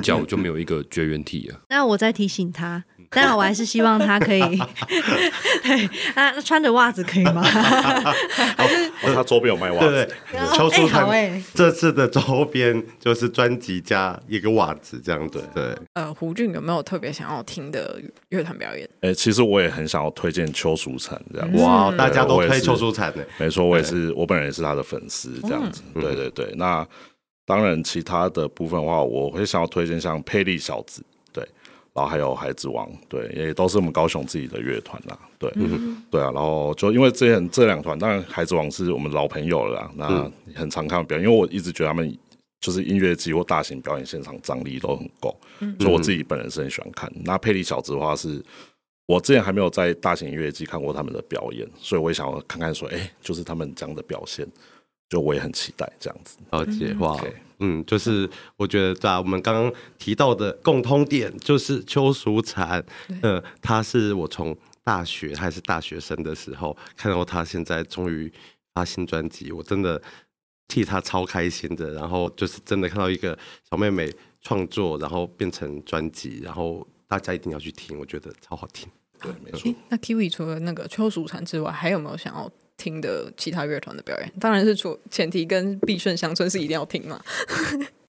[0.02, 1.60] 脚就没有一个绝缘体啊。
[1.68, 2.84] 那我再提醒他。
[3.12, 4.40] 当然，我还是希望他可以，
[5.64, 7.42] 对啊，穿着袜子可以吗？
[7.42, 9.90] 还是他周边有卖袜子？
[9.90, 15.42] 对，邱淑婵这次的周边就是专辑加一个袜子这样子。
[15.52, 18.88] 对，呃，胡俊有没有特别想要听的乐团表演？
[19.00, 21.52] 哎、欸，其实我也很想要推荐邱淑婵这样。
[21.54, 25.82] 哇，大家都推邱淑婵的，没错，我也是，我本人也是他的粉丝这样子。
[25.94, 26.86] 嗯、对对对，那
[27.44, 31.02] 当然，其他的部分的话，我会想要推荐像佩利小子。
[32.00, 36.30] 然后还有孩子王，对，也都是我们高雄自己的乐团啦，对，嗯、对啊。
[36.32, 42.18] 然后就因为之前这两团，当然孩子王是我们老朋友了啦，那很常看表演，因为我一直觉得他们
[42.60, 47.12] 就是音乐季或大型表演现场张力都很够，嗯、所以我自己本人是很喜欢看。
[47.22, 48.42] 那佩里小子的话是，
[49.06, 54.46] 我之前还没有在大型音乐季看过他们的表演，所以我也想要看看说，哎，就是他们这样的表现。
[55.10, 57.32] 就我也很期待这样子，了解哇，okay.
[57.60, 62.82] 嗯，就是我觉得在我们刚刚提到的共通点就是邱淑婵，
[63.22, 68.32] 呃，她是我从大学还是大学生的时候看到她现在终于
[68.74, 70.00] 发新专辑，我真的
[70.68, 71.92] 替他超开心的。
[71.92, 73.38] 然后就是真的看到一个
[73.70, 78.88] 小妹妹创作，然后变成专辑，然后大家一定要去听，我觉得超好听。
[79.20, 79.74] 对，没错。
[79.90, 82.50] 那 Kiwi 除了那个邱淑婵之外，还有没有想要？
[82.80, 87.20] 听的其他乐团的表演，当然是除前提跟必顺乡村是一定要听嘛。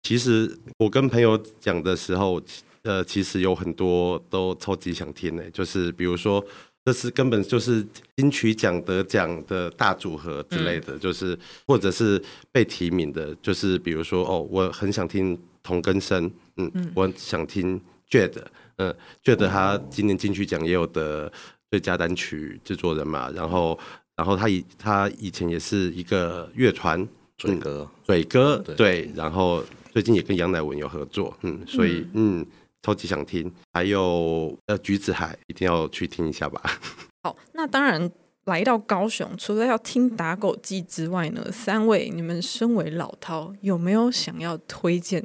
[0.02, 2.42] 其实我跟朋友讲的时候，
[2.84, 6.44] 呃，其实有很多都超级想听的，就是比如说，
[6.86, 12.20] 这是根本就是金曲奖得奖的大组合之类的，嗯、就是或者是
[12.52, 16.92] 被提名的，就是比如说哦，我很想听同根生，嗯，嗯。
[16.96, 17.80] 我想听
[18.10, 18.42] Jade，
[18.78, 21.32] 嗯，Jade 他今年金曲奖也有得
[21.70, 23.78] 最佳单曲制作人嘛，然后
[24.22, 27.08] 然后他以他以前也是一个乐团，
[27.40, 32.46] 嘴哥，嘴哥，对，然后最近也跟杨乃文有合作，嗯，所以嗯。
[32.84, 36.60] 超级想听，还有呃橘子海，一定要去听一下吧。
[37.22, 38.10] 好，那当然
[38.46, 45.24] 来到高雄，除了要听打狗记之外呢，三位你们身为老饕，有没有想要推荐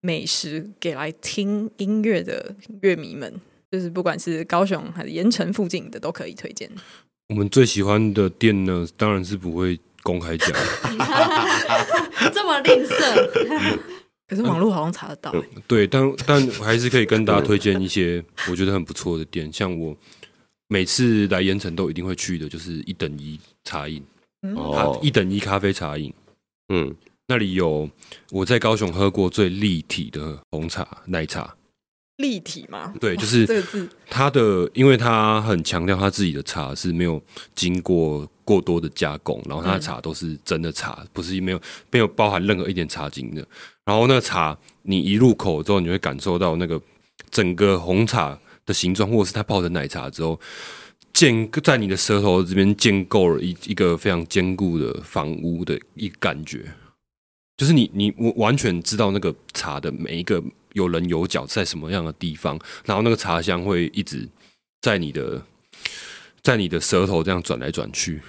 [0.00, 3.40] 美食给来听音乐的乐迷们？
[3.70, 6.68] 就是不管是高雄还是盐城附近的，都可以推荐。
[7.28, 10.48] 我们最喜欢的店呢，当然是不会公开讲，
[12.32, 13.78] 这么吝啬。
[14.28, 15.38] 可是网络好像查得到，欸。
[15.38, 19.96] 嗯，对，但但还是可以跟大家推荐一些我觉得很不错的店，像我
[20.68, 24.04] 每次来盐城都一定会去的，就是一等一茶饮，
[24.54, 26.12] 哦，一等一咖啡茶饮，
[26.72, 26.94] 嗯，
[27.28, 27.88] 那里有
[28.30, 31.54] 我在高雄喝过最立体的红茶奶茶，
[32.16, 32.94] 立体吗？
[33.00, 37.22] 对，就是这个字，它的，因为它很强调他自己的茶是没有
[37.54, 43.46] 经过过多的加工，然后它的茶都是真的茶，不是没有没有包含任何一点茶精的。
[43.84, 46.80] 然后那个茶，你一入口之后，你会感受到那个
[47.30, 50.40] 整个红茶的形状，或者是它泡的奶茶之后，
[51.12, 56.64] 建在你的舌头这边建构了一一个非常坚固的房屋的一感觉，
[57.58, 60.42] 就是你你我完全知道那个茶的每一个
[60.76, 64.28] 有棱有角在什么样的地方，然后那个茶香会一直
[64.82, 65.42] 在你的
[66.42, 68.20] 在你的舌头这样转来转去。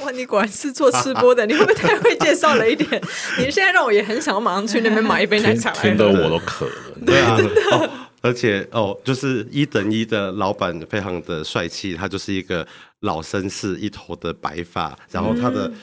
[0.00, 3.00] 哇，你果然是做吃播的，你会不会太会介绍了一点？
[3.38, 5.82] 你现在让我也很想要马上去那边买一杯奶茶来。
[5.82, 6.98] 听得我都渴了。
[7.06, 7.38] 对啊，
[7.72, 12.66] 哦，而且哦，就是一等一的老板非常的帅气，他就是一个
[13.00, 15.74] 老绅士，一头的白发，然后他的、嗯、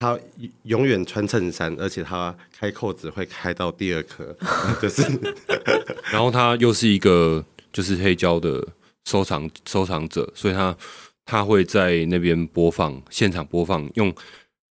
[0.00, 0.18] 他
[0.64, 4.36] 永远穿衬衫，而且他开扣子会开到第二颗，
[4.80, 5.02] 就是，
[6.12, 8.66] 然后他又是一个就是黑胶的
[9.04, 10.76] 收藏收藏者，所以他。
[11.30, 14.10] 他会在那边播放，现场播放，用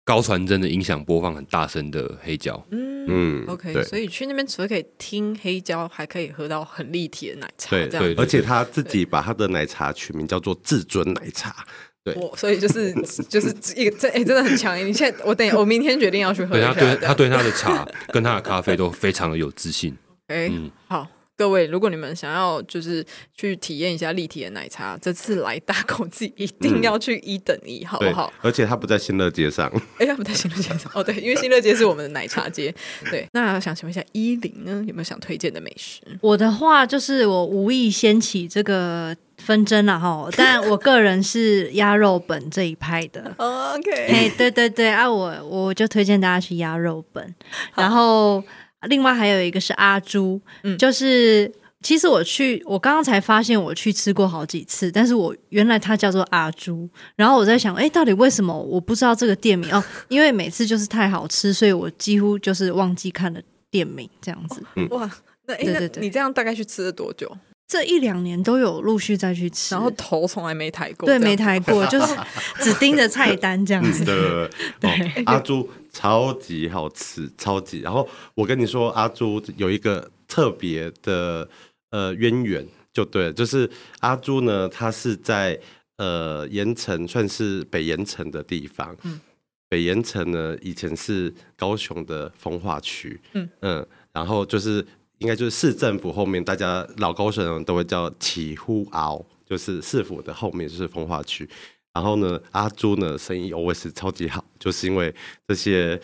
[0.04, 2.62] 高传真的音响播放很大声的黑胶。
[2.70, 7.70] 嗯嗯，OK，所以去那边除了可以听黑胶，还可以喝到很立体的奶茶。
[7.70, 11.64] 对对，而且他自己把他的奶茶取名叫做“至尊奶茶”。
[12.04, 12.92] 对， 所以就是
[13.28, 14.76] 就是一个这哎、欸，真的很强。
[14.78, 16.72] 你现在我等我明天决定要去喝一下。
[16.74, 19.96] 对，他对他对他的茶跟他的咖啡都非常的有自信。
[20.28, 21.08] 哎，嗯，好。
[21.34, 28.32] 各位，如果你们想要就是去体验一下立体的奶茶，这次来大口记一定要去一等一，嗯、好不好？
[28.42, 32.72] 而且它不在新乐街上，哎，它不在新乐街上哦，对，因为新乐街是我们的奶茶街。
[33.10, 36.02] 对，那想请问一下依林呢，有没有想推荐的美食？
[36.20, 43.34] 我的话就是我无意掀起这个纷争了哈， 但我个人是鸭肉本这一派的。
[43.36, 47.34] OK，哎，对对对啊，我我就推荐大家去鸭肉本，
[47.74, 48.42] 然后。
[48.88, 51.48] 另外还有一个是阿朱，嗯，就是
[51.82, 59.80] 其实我去，我刚刚才发现我去吃过好几次，但是我原来它叫做阿朱，然后我在想，哎，到底为什么我不知道这个店名哦？
[60.08, 64.60] 因为每次就是太好吃，所以我几乎就是忘记看了店名这样子。
[64.90, 65.08] 哇，
[65.46, 67.30] 那哎，那你这样大概去吃了多久？
[67.72, 72.14] 这一两年都有陆续再去吃，然后头从来没抬过，对，没抬过， 就是
[72.60, 74.04] 只盯着菜单这样子。
[74.04, 74.50] 对对
[75.14, 75.66] 对，阿朱。
[75.94, 77.80] 超级好吃，超级。
[77.80, 81.46] 然后我跟你说，阿朱有一个特别的
[81.90, 85.60] 呃渊源，就对，就是阿朱呢，他是在
[85.98, 88.96] 呃盐城，算是北盐城的地方。
[89.02, 89.20] 嗯，
[89.68, 93.20] 北盐城呢，以前是高雄的风化区。
[93.34, 94.82] 嗯嗯，然后就是
[95.22, 101.48] 应该就是市政府后面，大家老高雄人都会叫起呼鳌，就是市府的后面就是风化区。
[101.94, 105.14] 然后呢，阿朱呢，生意 always 超级好，就是因为
[105.46, 106.00] 这些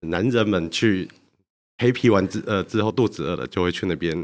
[0.00, 1.06] 男人们去
[1.78, 4.16] 黑皮完之呃之后肚子饿了，就会去那边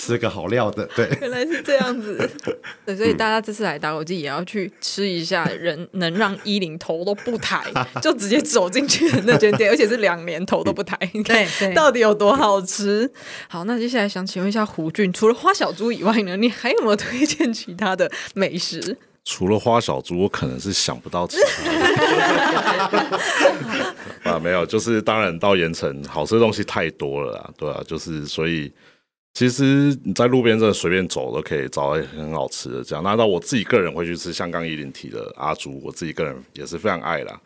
[0.00, 0.88] 吃个好料的。
[0.96, 2.16] 对， 原来是这样子。
[2.86, 7.62] 对，所以大家这次来打狗记也要去吃一下，人能让依林头都不抬，
[8.00, 10.98] 就直接走进去的那间店，而且是两年头都不抬。
[11.12, 13.10] 你看到底有多好吃？
[13.48, 18.96] 好，那接下来想请问一下胡俊，除了花小猪以外呢，你还有没有推荐其他的美食？
[19.22, 21.36] 除了花小猪，我可能是想不到其
[24.24, 28.72] 他啊，没有，就是当然到盐城好吃的东西太多了啦，对啊，就是所以
[29.32, 33.02] 其实你在路边真的随便走都可以找到很好吃的这样。
[33.02, 37.40] 那到我自己个人会去吃，香港一零提的阿朱，我自己个人也是非常爱啦。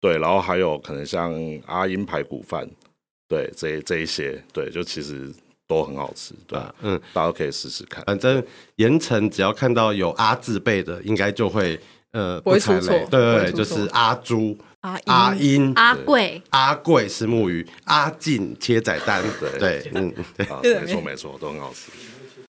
[0.00, 1.32] 对，然后还有可能像
[1.66, 2.68] 阿英排骨饭，
[3.28, 5.32] 对，这这一些，对，就其实
[5.68, 8.04] 都很好吃，对啊，嗯，大家都可以试试看。
[8.06, 8.42] 反正
[8.76, 11.78] 盐城只要看到有阿字辈的，应该就会
[12.12, 20.14] 呃不会出错，对对对，就是阿朱、阿阿英、阿贵、阿贵是木鱼，阿进切仔蛋，对对，嗯，
[20.62, 21.90] 对，没错没错，都很好吃。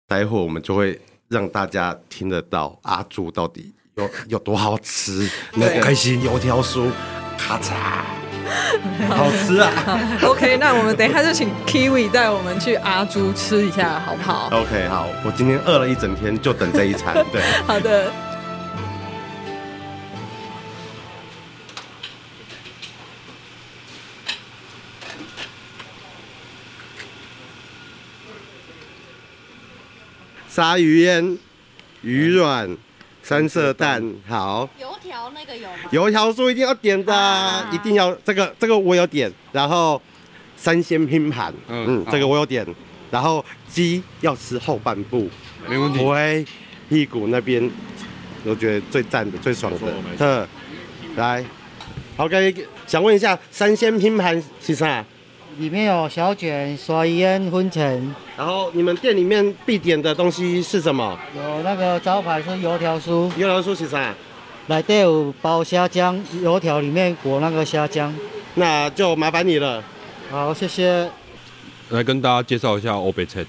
[0.06, 6.90] 待会我们就会让大家听得到阿柱到底有有多好吃，那开心油条酥，
[7.36, 8.02] 咔嚓。
[9.08, 9.70] 好吃啊
[10.22, 17.14] ！OK，那我们等一下就请 Kiwi 带我们去阿朱吃一下，好不好？OK，好，我今天饿了一整天，就等这一餐。
[17.30, 18.10] 对， 好的。
[30.50, 31.38] 鲨鱼烟，
[32.02, 32.76] 鱼卵。
[33.22, 35.74] 三色蛋好，油条那个有吗？
[35.92, 40.00] 油条酥一定要点的，啊、一定要这个这个我有点，然后
[40.56, 42.66] 三鲜拼盘，嗯，嗯这个我有点，
[43.10, 45.28] 然后鸡要吃后半部，
[45.68, 46.44] 没问题，喂，
[46.88, 47.70] 屁股那边
[48.44, 50.48] 我觉得最赞的最爽的，特
[51.14, 51.44] 来
[52.16, 55.04] ，OK，想问一下三鲜拼盘是啥？
[55.60, 58.14] 里面有小卷、鲨鱼烟、粉尘。
[58.34, 61.18] 然后你们店里面必点的东西是什么？
[61.36, 63.30] 有那个招牌是油条酥。
[63.36, 64.14] 油条酥是啥？
[64.68, 68.10] 来底有包虾浆，油条里面裹那个虾浆。
[68.54, 69.84] 那就麻烦你了。
[70.30, 71.06] 好，谢谢。
[71.90, 73.44] 来跟大家介绍一下欧北切。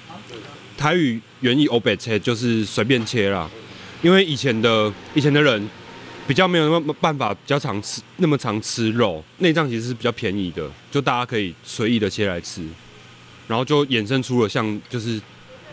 [0.77, 3.49] 台语原意欧北切就是随便切啦，
[4.01, 5.65] 因为以前的以前的人。
[6.31, 12.65] 比较没有那么办法，比较常吃那么常吃肉，内脏其实是比较便宜的，就大家可以随意的切来吃，
[13.49, 15.21] 然后就衍生出了像就是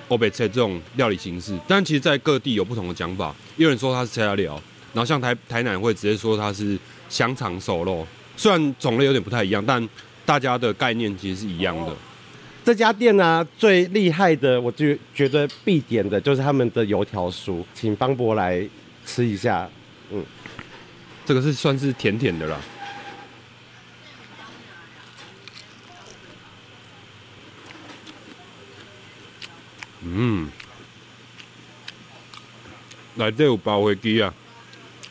[0.08, 1.56] 欧北菜这种料理形式。
[1.68, 4.60] 但其实，在各地有不同的讲法，有人说它是切仔料，
[4.92, 6.76] 然后像台台南会直接说它是
[7.08, 8.04] 香肠熟肉，
[8.36, 9.88] 虽然种类有点不太一样，但
[10.26, 11.94] 大家的概念其实是一样的。
[12.64, 18.68] 这家店呢、最厉害的，我就觉得必点的就是他们的油条酥，请方博来
[19.06, 19.70] 吃一下，
[20.10, 20.20] 嗯。
[21.28, 22.58] 这个是算是甜甜的啦。
[30.00, 30.50] 嗯，
[33.16, 34.32] 来这有包飞机啊，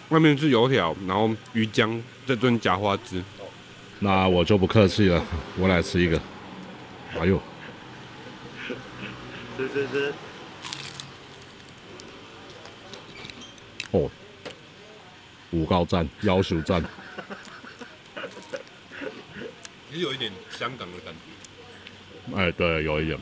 [0.09, 3.23] 外面是油条，然后鱼浆，这顿夹花枝。
[3.99, 5.23] 那我就不客气了，
[5.55, 6.19] 我来吃一个。
[7.19, 7.39] 哎呦，
[9.55, 10.13] 吃吃吃。
[13.91, 14.09] 哦。
[15.57, 16.83] 五高赞，夭寿赞，
[19.91, 22.37] 也有一点香港的感觉。
[22.37, 23.17] 哎，对，有一点。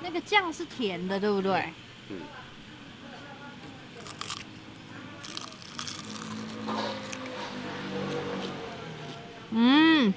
[0.00, 1.64] 那个酱是甜的，对不对？
[2.08, 2.20] 嗯。
[9.50, 10.14] 嗯。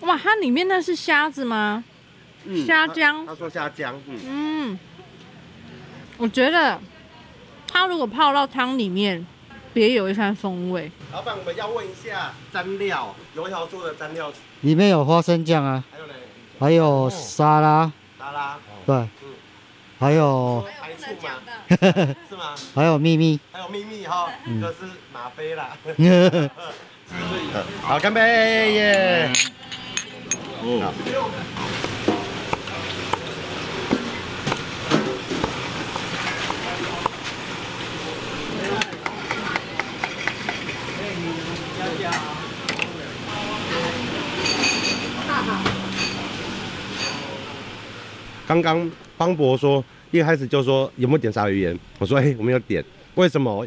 [0.00, 1.82] 哇，它里面那是虾子吗？
[2.44, 2.64] 嗯。
[2.64, 3.26] 虾浆。
[3.26, 3.94] 他说虾浆。
[4.06, 4.20] 嗯。
[4.24, 4.78] 嗯。
[6.18, 6.80] 我觉得，
[7.66, 9.26] 它如果泡到汤里面。
[9.72, 10.90] 别有一番风味。
[11.12, 16.12] 老板，我们要问一下蘸料，油条做的蘸料，里面有花生酱啊，还有嘞，
[16.58, 19.08] 还有沙拉，沙拉，对，嗯，
[19.98, 21.30] 还有还醋吗？
[22.28, 22.54] 是吗？
[22.74, 24.28] 还有秘密，还有秘密哈，
[24.60, 25.76] 就是吗啡啦。
[27.82, 29.32] 好，干杯耶！
[30.62, 31.87] 哦。
[48.48, 51.78] 刚刚方博说，一开始就说有没有点鲨鱼烟？
[51.98, 52.82] 我说，哎，我没有点。
[53.14, 53.66] 为什么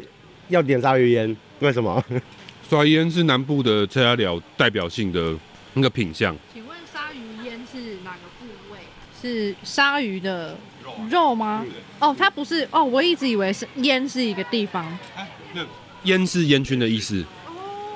[0.50, 1.38] 要点鲨鱼烟？
[1.60, 2.04] 为什么？
[2.68, 5.36] 鲨鱼烟是南部的这家寮代表性的
[5.76, 6.36] 那个品相。
[6.52, 8.80] 请问鲨鱼烟是哪个部位？
[9.22, 10.58] 是鲨鱼的
[11.12, 11.64] 肉吗？
[12.00, 14.84] 哦，它不是哦，我一直以为是烟是一个地方。
[15.16, 15.64] 哎，那
[16.06, 17.24] 烟是烟熏的意思。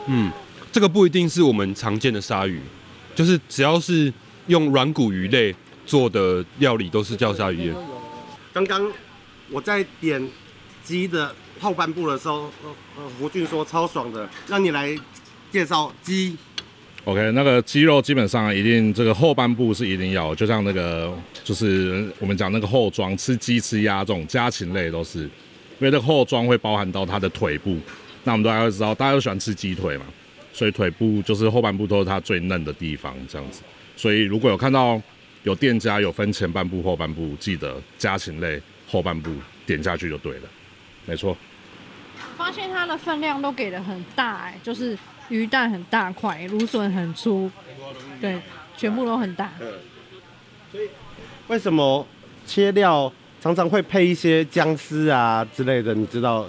[0.05, 0.31] 嗯，
[0.71, 2.61] 这个不一定是我们常见的鲨鱼，
[3.15, 4.13] 就是只要是
[4.45, 5.55] 用软骨鱼类。
[5.85, 7.75] 做的料理都是叫鲨鱼宴。
[8.53, 8.91] 刚刚
[9.49, 10.25] 我在点
[10.83, 14.97] 鸡的后半部的时候，呃，胡俊说超爽的，让你来
[15.51, 16.35] 介绍鸡。
[17.03, 21.13] OK，那个鸡肉基本上一定这个后半部是一定要，就像那个
[21.43, 25.29] 就是我们讲那个后装，吃鸡吃鸭这种家禽类都是，因
[25.81, 27.77] 为这个后装会包含到它的腿部。
[28.23, 30.05] 那我们大家都知道，大家都喜欢吃鸡腿嘛，
[30.51, 33.61] 所以腿部就是后半部都是它最嫩的地方，这样子。
[33.95, 35.01] 所以如果有看到。
[35.45, 39.31] 有店家有分前半部、后半部，记得家禽类后半部
[39.63, 40.49] 点下去就对了，
[41.05, 41.37] 没错。
[42.35, 44.97] 发现它的分量都给的很大哎，就是
[45.29, 47.49] 鱼蛋很大块，芦笋很粗，
[48.19, 48.41] 对，
[48.75, 49.51] 全部都很大。
[50.71, 50.89] 所以
[51.47, 52.05] 为什么
[52.47, 55.93] 切料常常会配一些姜丝啊之类的？
[55.93, 56.47] 你知道？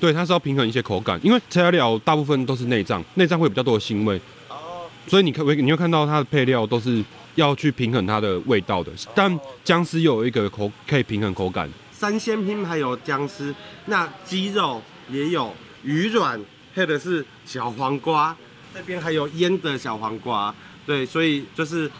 [0.00, 4.18] 对，它是要平衡一些口感，因为切料大部分都是内脏，内脏会比较多的腥味。
[4.48, 4.88] 哦。
[5.06, 7.04] 所以你可你会看到它的配料都是
[7.36, 11.70] 要去平衡它的味道的，但姜丝有一个口可以平衡口感。
[11.92, 13.54] 三鲜拼还有姜丝，
[13.86, 16.38] 那鸡肉也有鱼软，
[16.74, 18.36] 配的是小黄瓜，
[18.74, 20.54] 这边还有腌的小黄瓜。
[20.84, 21.90] 对，所以就是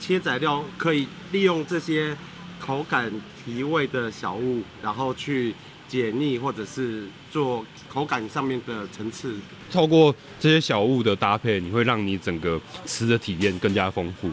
[0.00, 2.16] 切仔料可以利用这些
[2.58, 3.12] 口感
[3.44, 5.54] 提味的小物，然后去
[5.88, 9.36] 解腻或者是做口感上面的层次。
[9.70, 14.28] 透过这些小物的搭配，你会让你整个吃的体验更加丰富。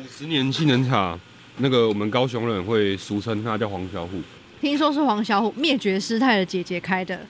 [0.00, 1.18] 五十年杏仁茶，
[1.58, 4.18] 那个我们高雄人会俗称它叫黄小虎。
[4.58, 7.20] 听说是黄小虎灭绝师太的姐姐开的，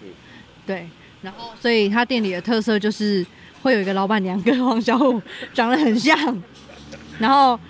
[0.64, 0.88] 对，
[1.22, 3.26] 然后所以他店里的特色就是。
[3.62, 5.20] 会有一个老板娘跟黄小虎
[5.52, 6.42] 长得很像，
[7.20, 7.60] 然后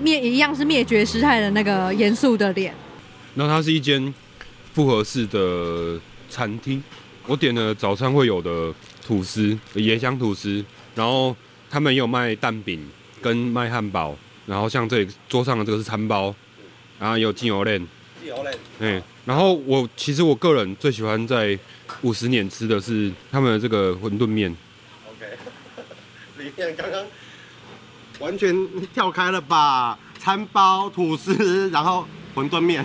[0.00, 2.72] 灭一样是灭绝师太的那个严肃的脸。
[3.34, 4.14] 然后它是一间
[4.72, 6.80] 复合式的餐厅，
[7.26, 8.72] 我点了早餐会有的
[9.04, 11.34] 吐司，椰香吐司，然后
[11.68, 12.88] 他们也有卖蛋饼
[13.20, 14.16] 跟卖汉堡，
[14.50, 16.34] 然后像这里桌上的这个是餐包，
[16.98, 17.78] 然后有精油链，
[18.20, 21.56] 精油链，嗯，然后我其实我个人最喜欢在
[22.00, 24.52] 五十年吃的是他们的这个馄饨面。
[25.08, 25.38] OK，
[26.42, 27.06] 里面刚刚
[28.18, 28.52] 完全
[28.92, 29.96] 跳开了吧？
[30.18, 32.84] 餐包、吐司，然后馄饨面，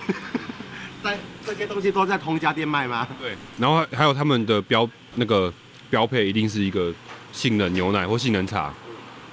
[1.03, 3.07] 在这些东西都在同家店卖吗？
[3.19, 3.35] 对。
[3.57, 5.51] 然后还有他们的标那个
[5.89, 6.93] 标配，一定是一个
[7.31, 8.71] 杏仁牛奶或杏仁茶。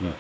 [0.01, 0.11] 嗯。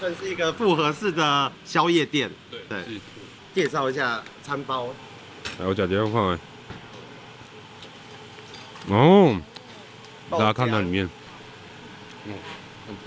[0.00, 3.00] 算是一个复合式的宵夜店，对对。
[3.54, 4.88] 介绍一下餐包，
[5.58, 6.38] 来我讲几样看。
[8.88, 9.40] 哦，
[10.30, 11.08] 大家看到里面，
[12.26, 12.34] 嗯，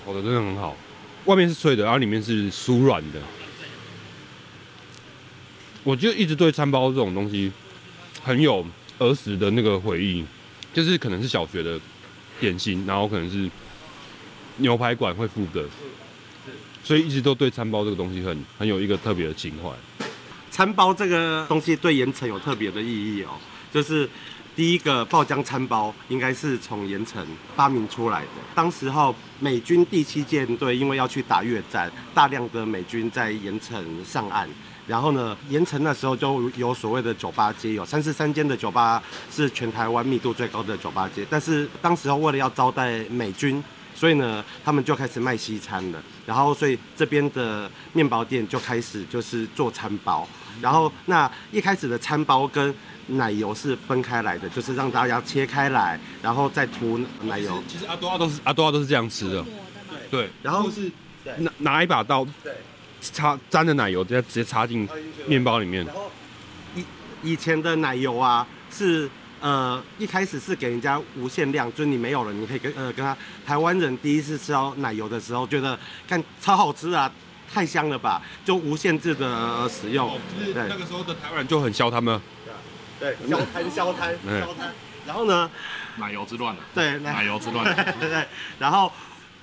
[0.04, 0.76] 烤的真的很好，
[1.26, 3.20] 外面是脆的，然后里面是酥软的。
[5.84, 7.52] 我就一直对餐包这种东西
[8.24, 8.66] 很有
[8.98, 10.24] 儿时的那个回忆，
[10.74, 11.78] 就是可能是小学的
[12.40, 13.48] 点心，然后可能是
[14.56, 15.64] 牛排馆会附的。
[16.84, 19.70] 所以一直都对餐包这个东西很很有一个特别的情怀。
[20.50, 23.30] 餐包这个东西对盐城有特别的意义哦，
[23.72, 24.08] 就是
[24.54, 27.26] 第一个爆浆餐包应该是从盐城
[27.56, 28.28] 发明出来的。
[28.54, 34.46] 当时候美军第七舰队因为要去打越战，大量的美军在盐城上岸，
[34.86, 41.24] 然后呢，盐城那时候就有所谓的酒吧街，有三十三间的酒吧是全台湾密度最高的酒吧街。
[41.30, 43.62] 但是当时候为了要招待美军。
[44.02, 46.02] 所以呢，他们就开始卖西餐了。
[46.26, 50.28] 然后，所以这边的面包店就开始就是做餐包。
[50.60, 52.74] 然后，那一开始的餐包跟
[53.06, 57.62] 奶油是分开来的，就是让大家切开来，然后再涂奶油。
[57.68, 59.44] 其实阿多阿都是阿多阿都是这样吃的。
[60.10, 60.28] 对。
[60.42, 60.90] 然后是
[61.36, 62.26] 拿拿一把刀，
[63.00, 64.88] 插沾着奶油，直接直接插进
[65.28, 65.86] 面包里面。
[65.86, 66.10] 然后
[66.74, 66.84] 以
[67.22, 69.08] 以前的奶油啊是。
[69.42, 73.14] 呃，一开始是给人家无限量，就是你没有了，你可以跟呃跟他。
[73.44, 75.76] 台湾人第一次吃到奶油的时候，觉得
[76.06, 77.10] 看超好吃啊，
[77.52, 80.08] 太香了吧，就无限制的使用。
[80.08, 82.20] 哦，就是那个时候的台湾人就很削他们。
[83.00, 84.72] 对，削摊削摊削摊。
[85.04, 85.50] 然后呢？
[85.96, 86.62] 奶油之乱了。
[86.72, 87.64] 对，奶油之乱。
[87.98, 88.24] 对对。
[88.60, 88.92] 然后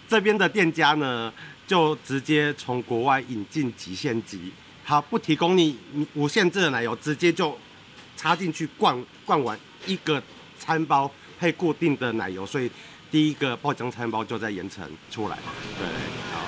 [0.07, 1.31] 这边的店家呢，
[1.67, 4.53] 就直接从国外引进极限级，
[4.85, 5.77] 好，不提供你
[6.13, 7.57] 无限制的奶油，直接就
[8.15, 9.59] 插进去灌灌完。
[9.89, 10.21] 一个
[10.59, 12.69] 餐包配固定的奶油，所以
[13.09, 15.39] 第一个爆浆餐包就在盐城出来。
[15.79, 15.87] 对，
[16.31, 16.39] 好。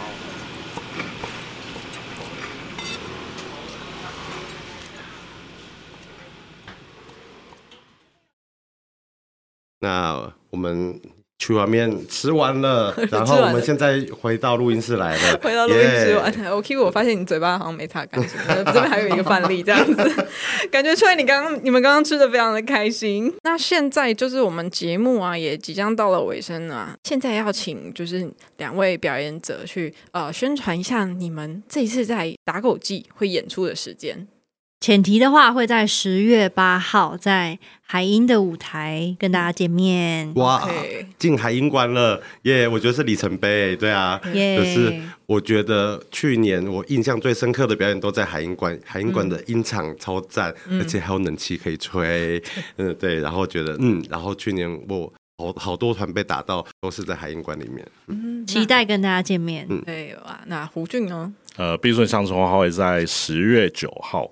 [9.79, 11.01] 那我们。
[11.41, 15.37] 去外面 吃完了，然后我们现在回到录音室来了。
[15.41, 20.25] 回到录音室完了，OK，我发现你嘴巴好像没擦干净，这边还有一个范例，这样子，
[20.69, 23.33] 感觉出来你刚刚你们刚刚吃的非常的开心。
[23.41, 34.27] 那现在就是我们节目啊，也即将到了尾声啊，现在要请就是两位表演者去呃宣传一下你们这一次在打狗记会演出的时间。
[34.81, 40.33] 前提的话，会在十月八号在海音的舞台跟大家见面。
[40.33, 40.67] 哇，
[41.19, 44.19] 进海音馆了耶！Yeah, 我觉得是里程碑，对啊。
[44.33, 44.57] 耶。
[44.57, 52.41] 可是我觉得去年我印象最深刻的表演都在海音馆，海音馆的音场超赞，嗯、而且还有冷气可以吹。
[52.77, 53.19] 嗯，嗯，对。
[53.19, 57.87] 然后觉得嗯，然后去年我好好多团被打到，都是在海音馆里面。
[58.07, 59.67] 嗯，期待跟大家见面。
[59.69, 60.41] 嗯，对哇。
[60.47, 61.31] 那胡俊呢？
[61.57, 64.31] 呃，碧顺乡村话会在十月九号。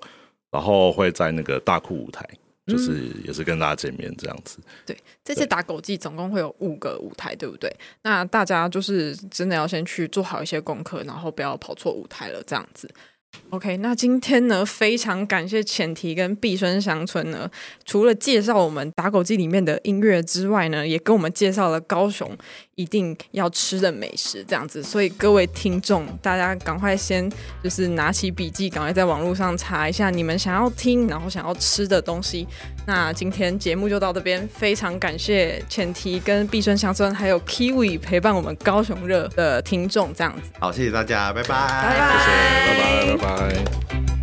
[0.50, 2.28] 然后会在那个大库舞台，
[2.66, 4.58] 就是也是跟大家见面这样子。
[4.84, 7.74] 对，这次打狗祭总共会有五个舞台，对不对？
[8.02, 12.88] 那大家就是真的要先去做好一些功课，然后不要跑错舞台了，这样子。
[13.50, 17.48] OK，那今天呢，非常感谢浅提跟碧孙乡村呢，
[17.84, 22.28] 除了介绍我们打狗祭里面的音乐之外呢，也跟我们介绍了高雄
[22.80, 24.82] 一定要吃的美食，这样子。
[24.82, 27.30] 所以各位听众，大家赶快先
[27.62, 32.46] 就是拿起笔记，赶快在网络上查一下你们想要听，然后想要吃的东西。
[32.86, 40.48] 那今天节目就到这边，非常感谢前提跟碧春乡村还有 Kiwi 陪伴我们高雄热的听众，这样子。
[40.58, 42.16] 好，谢谢大家，拜拜，拜拜，
[43.04, 43.64] 谢谢，拜拜，拜
[44.14, 44.19] 拜。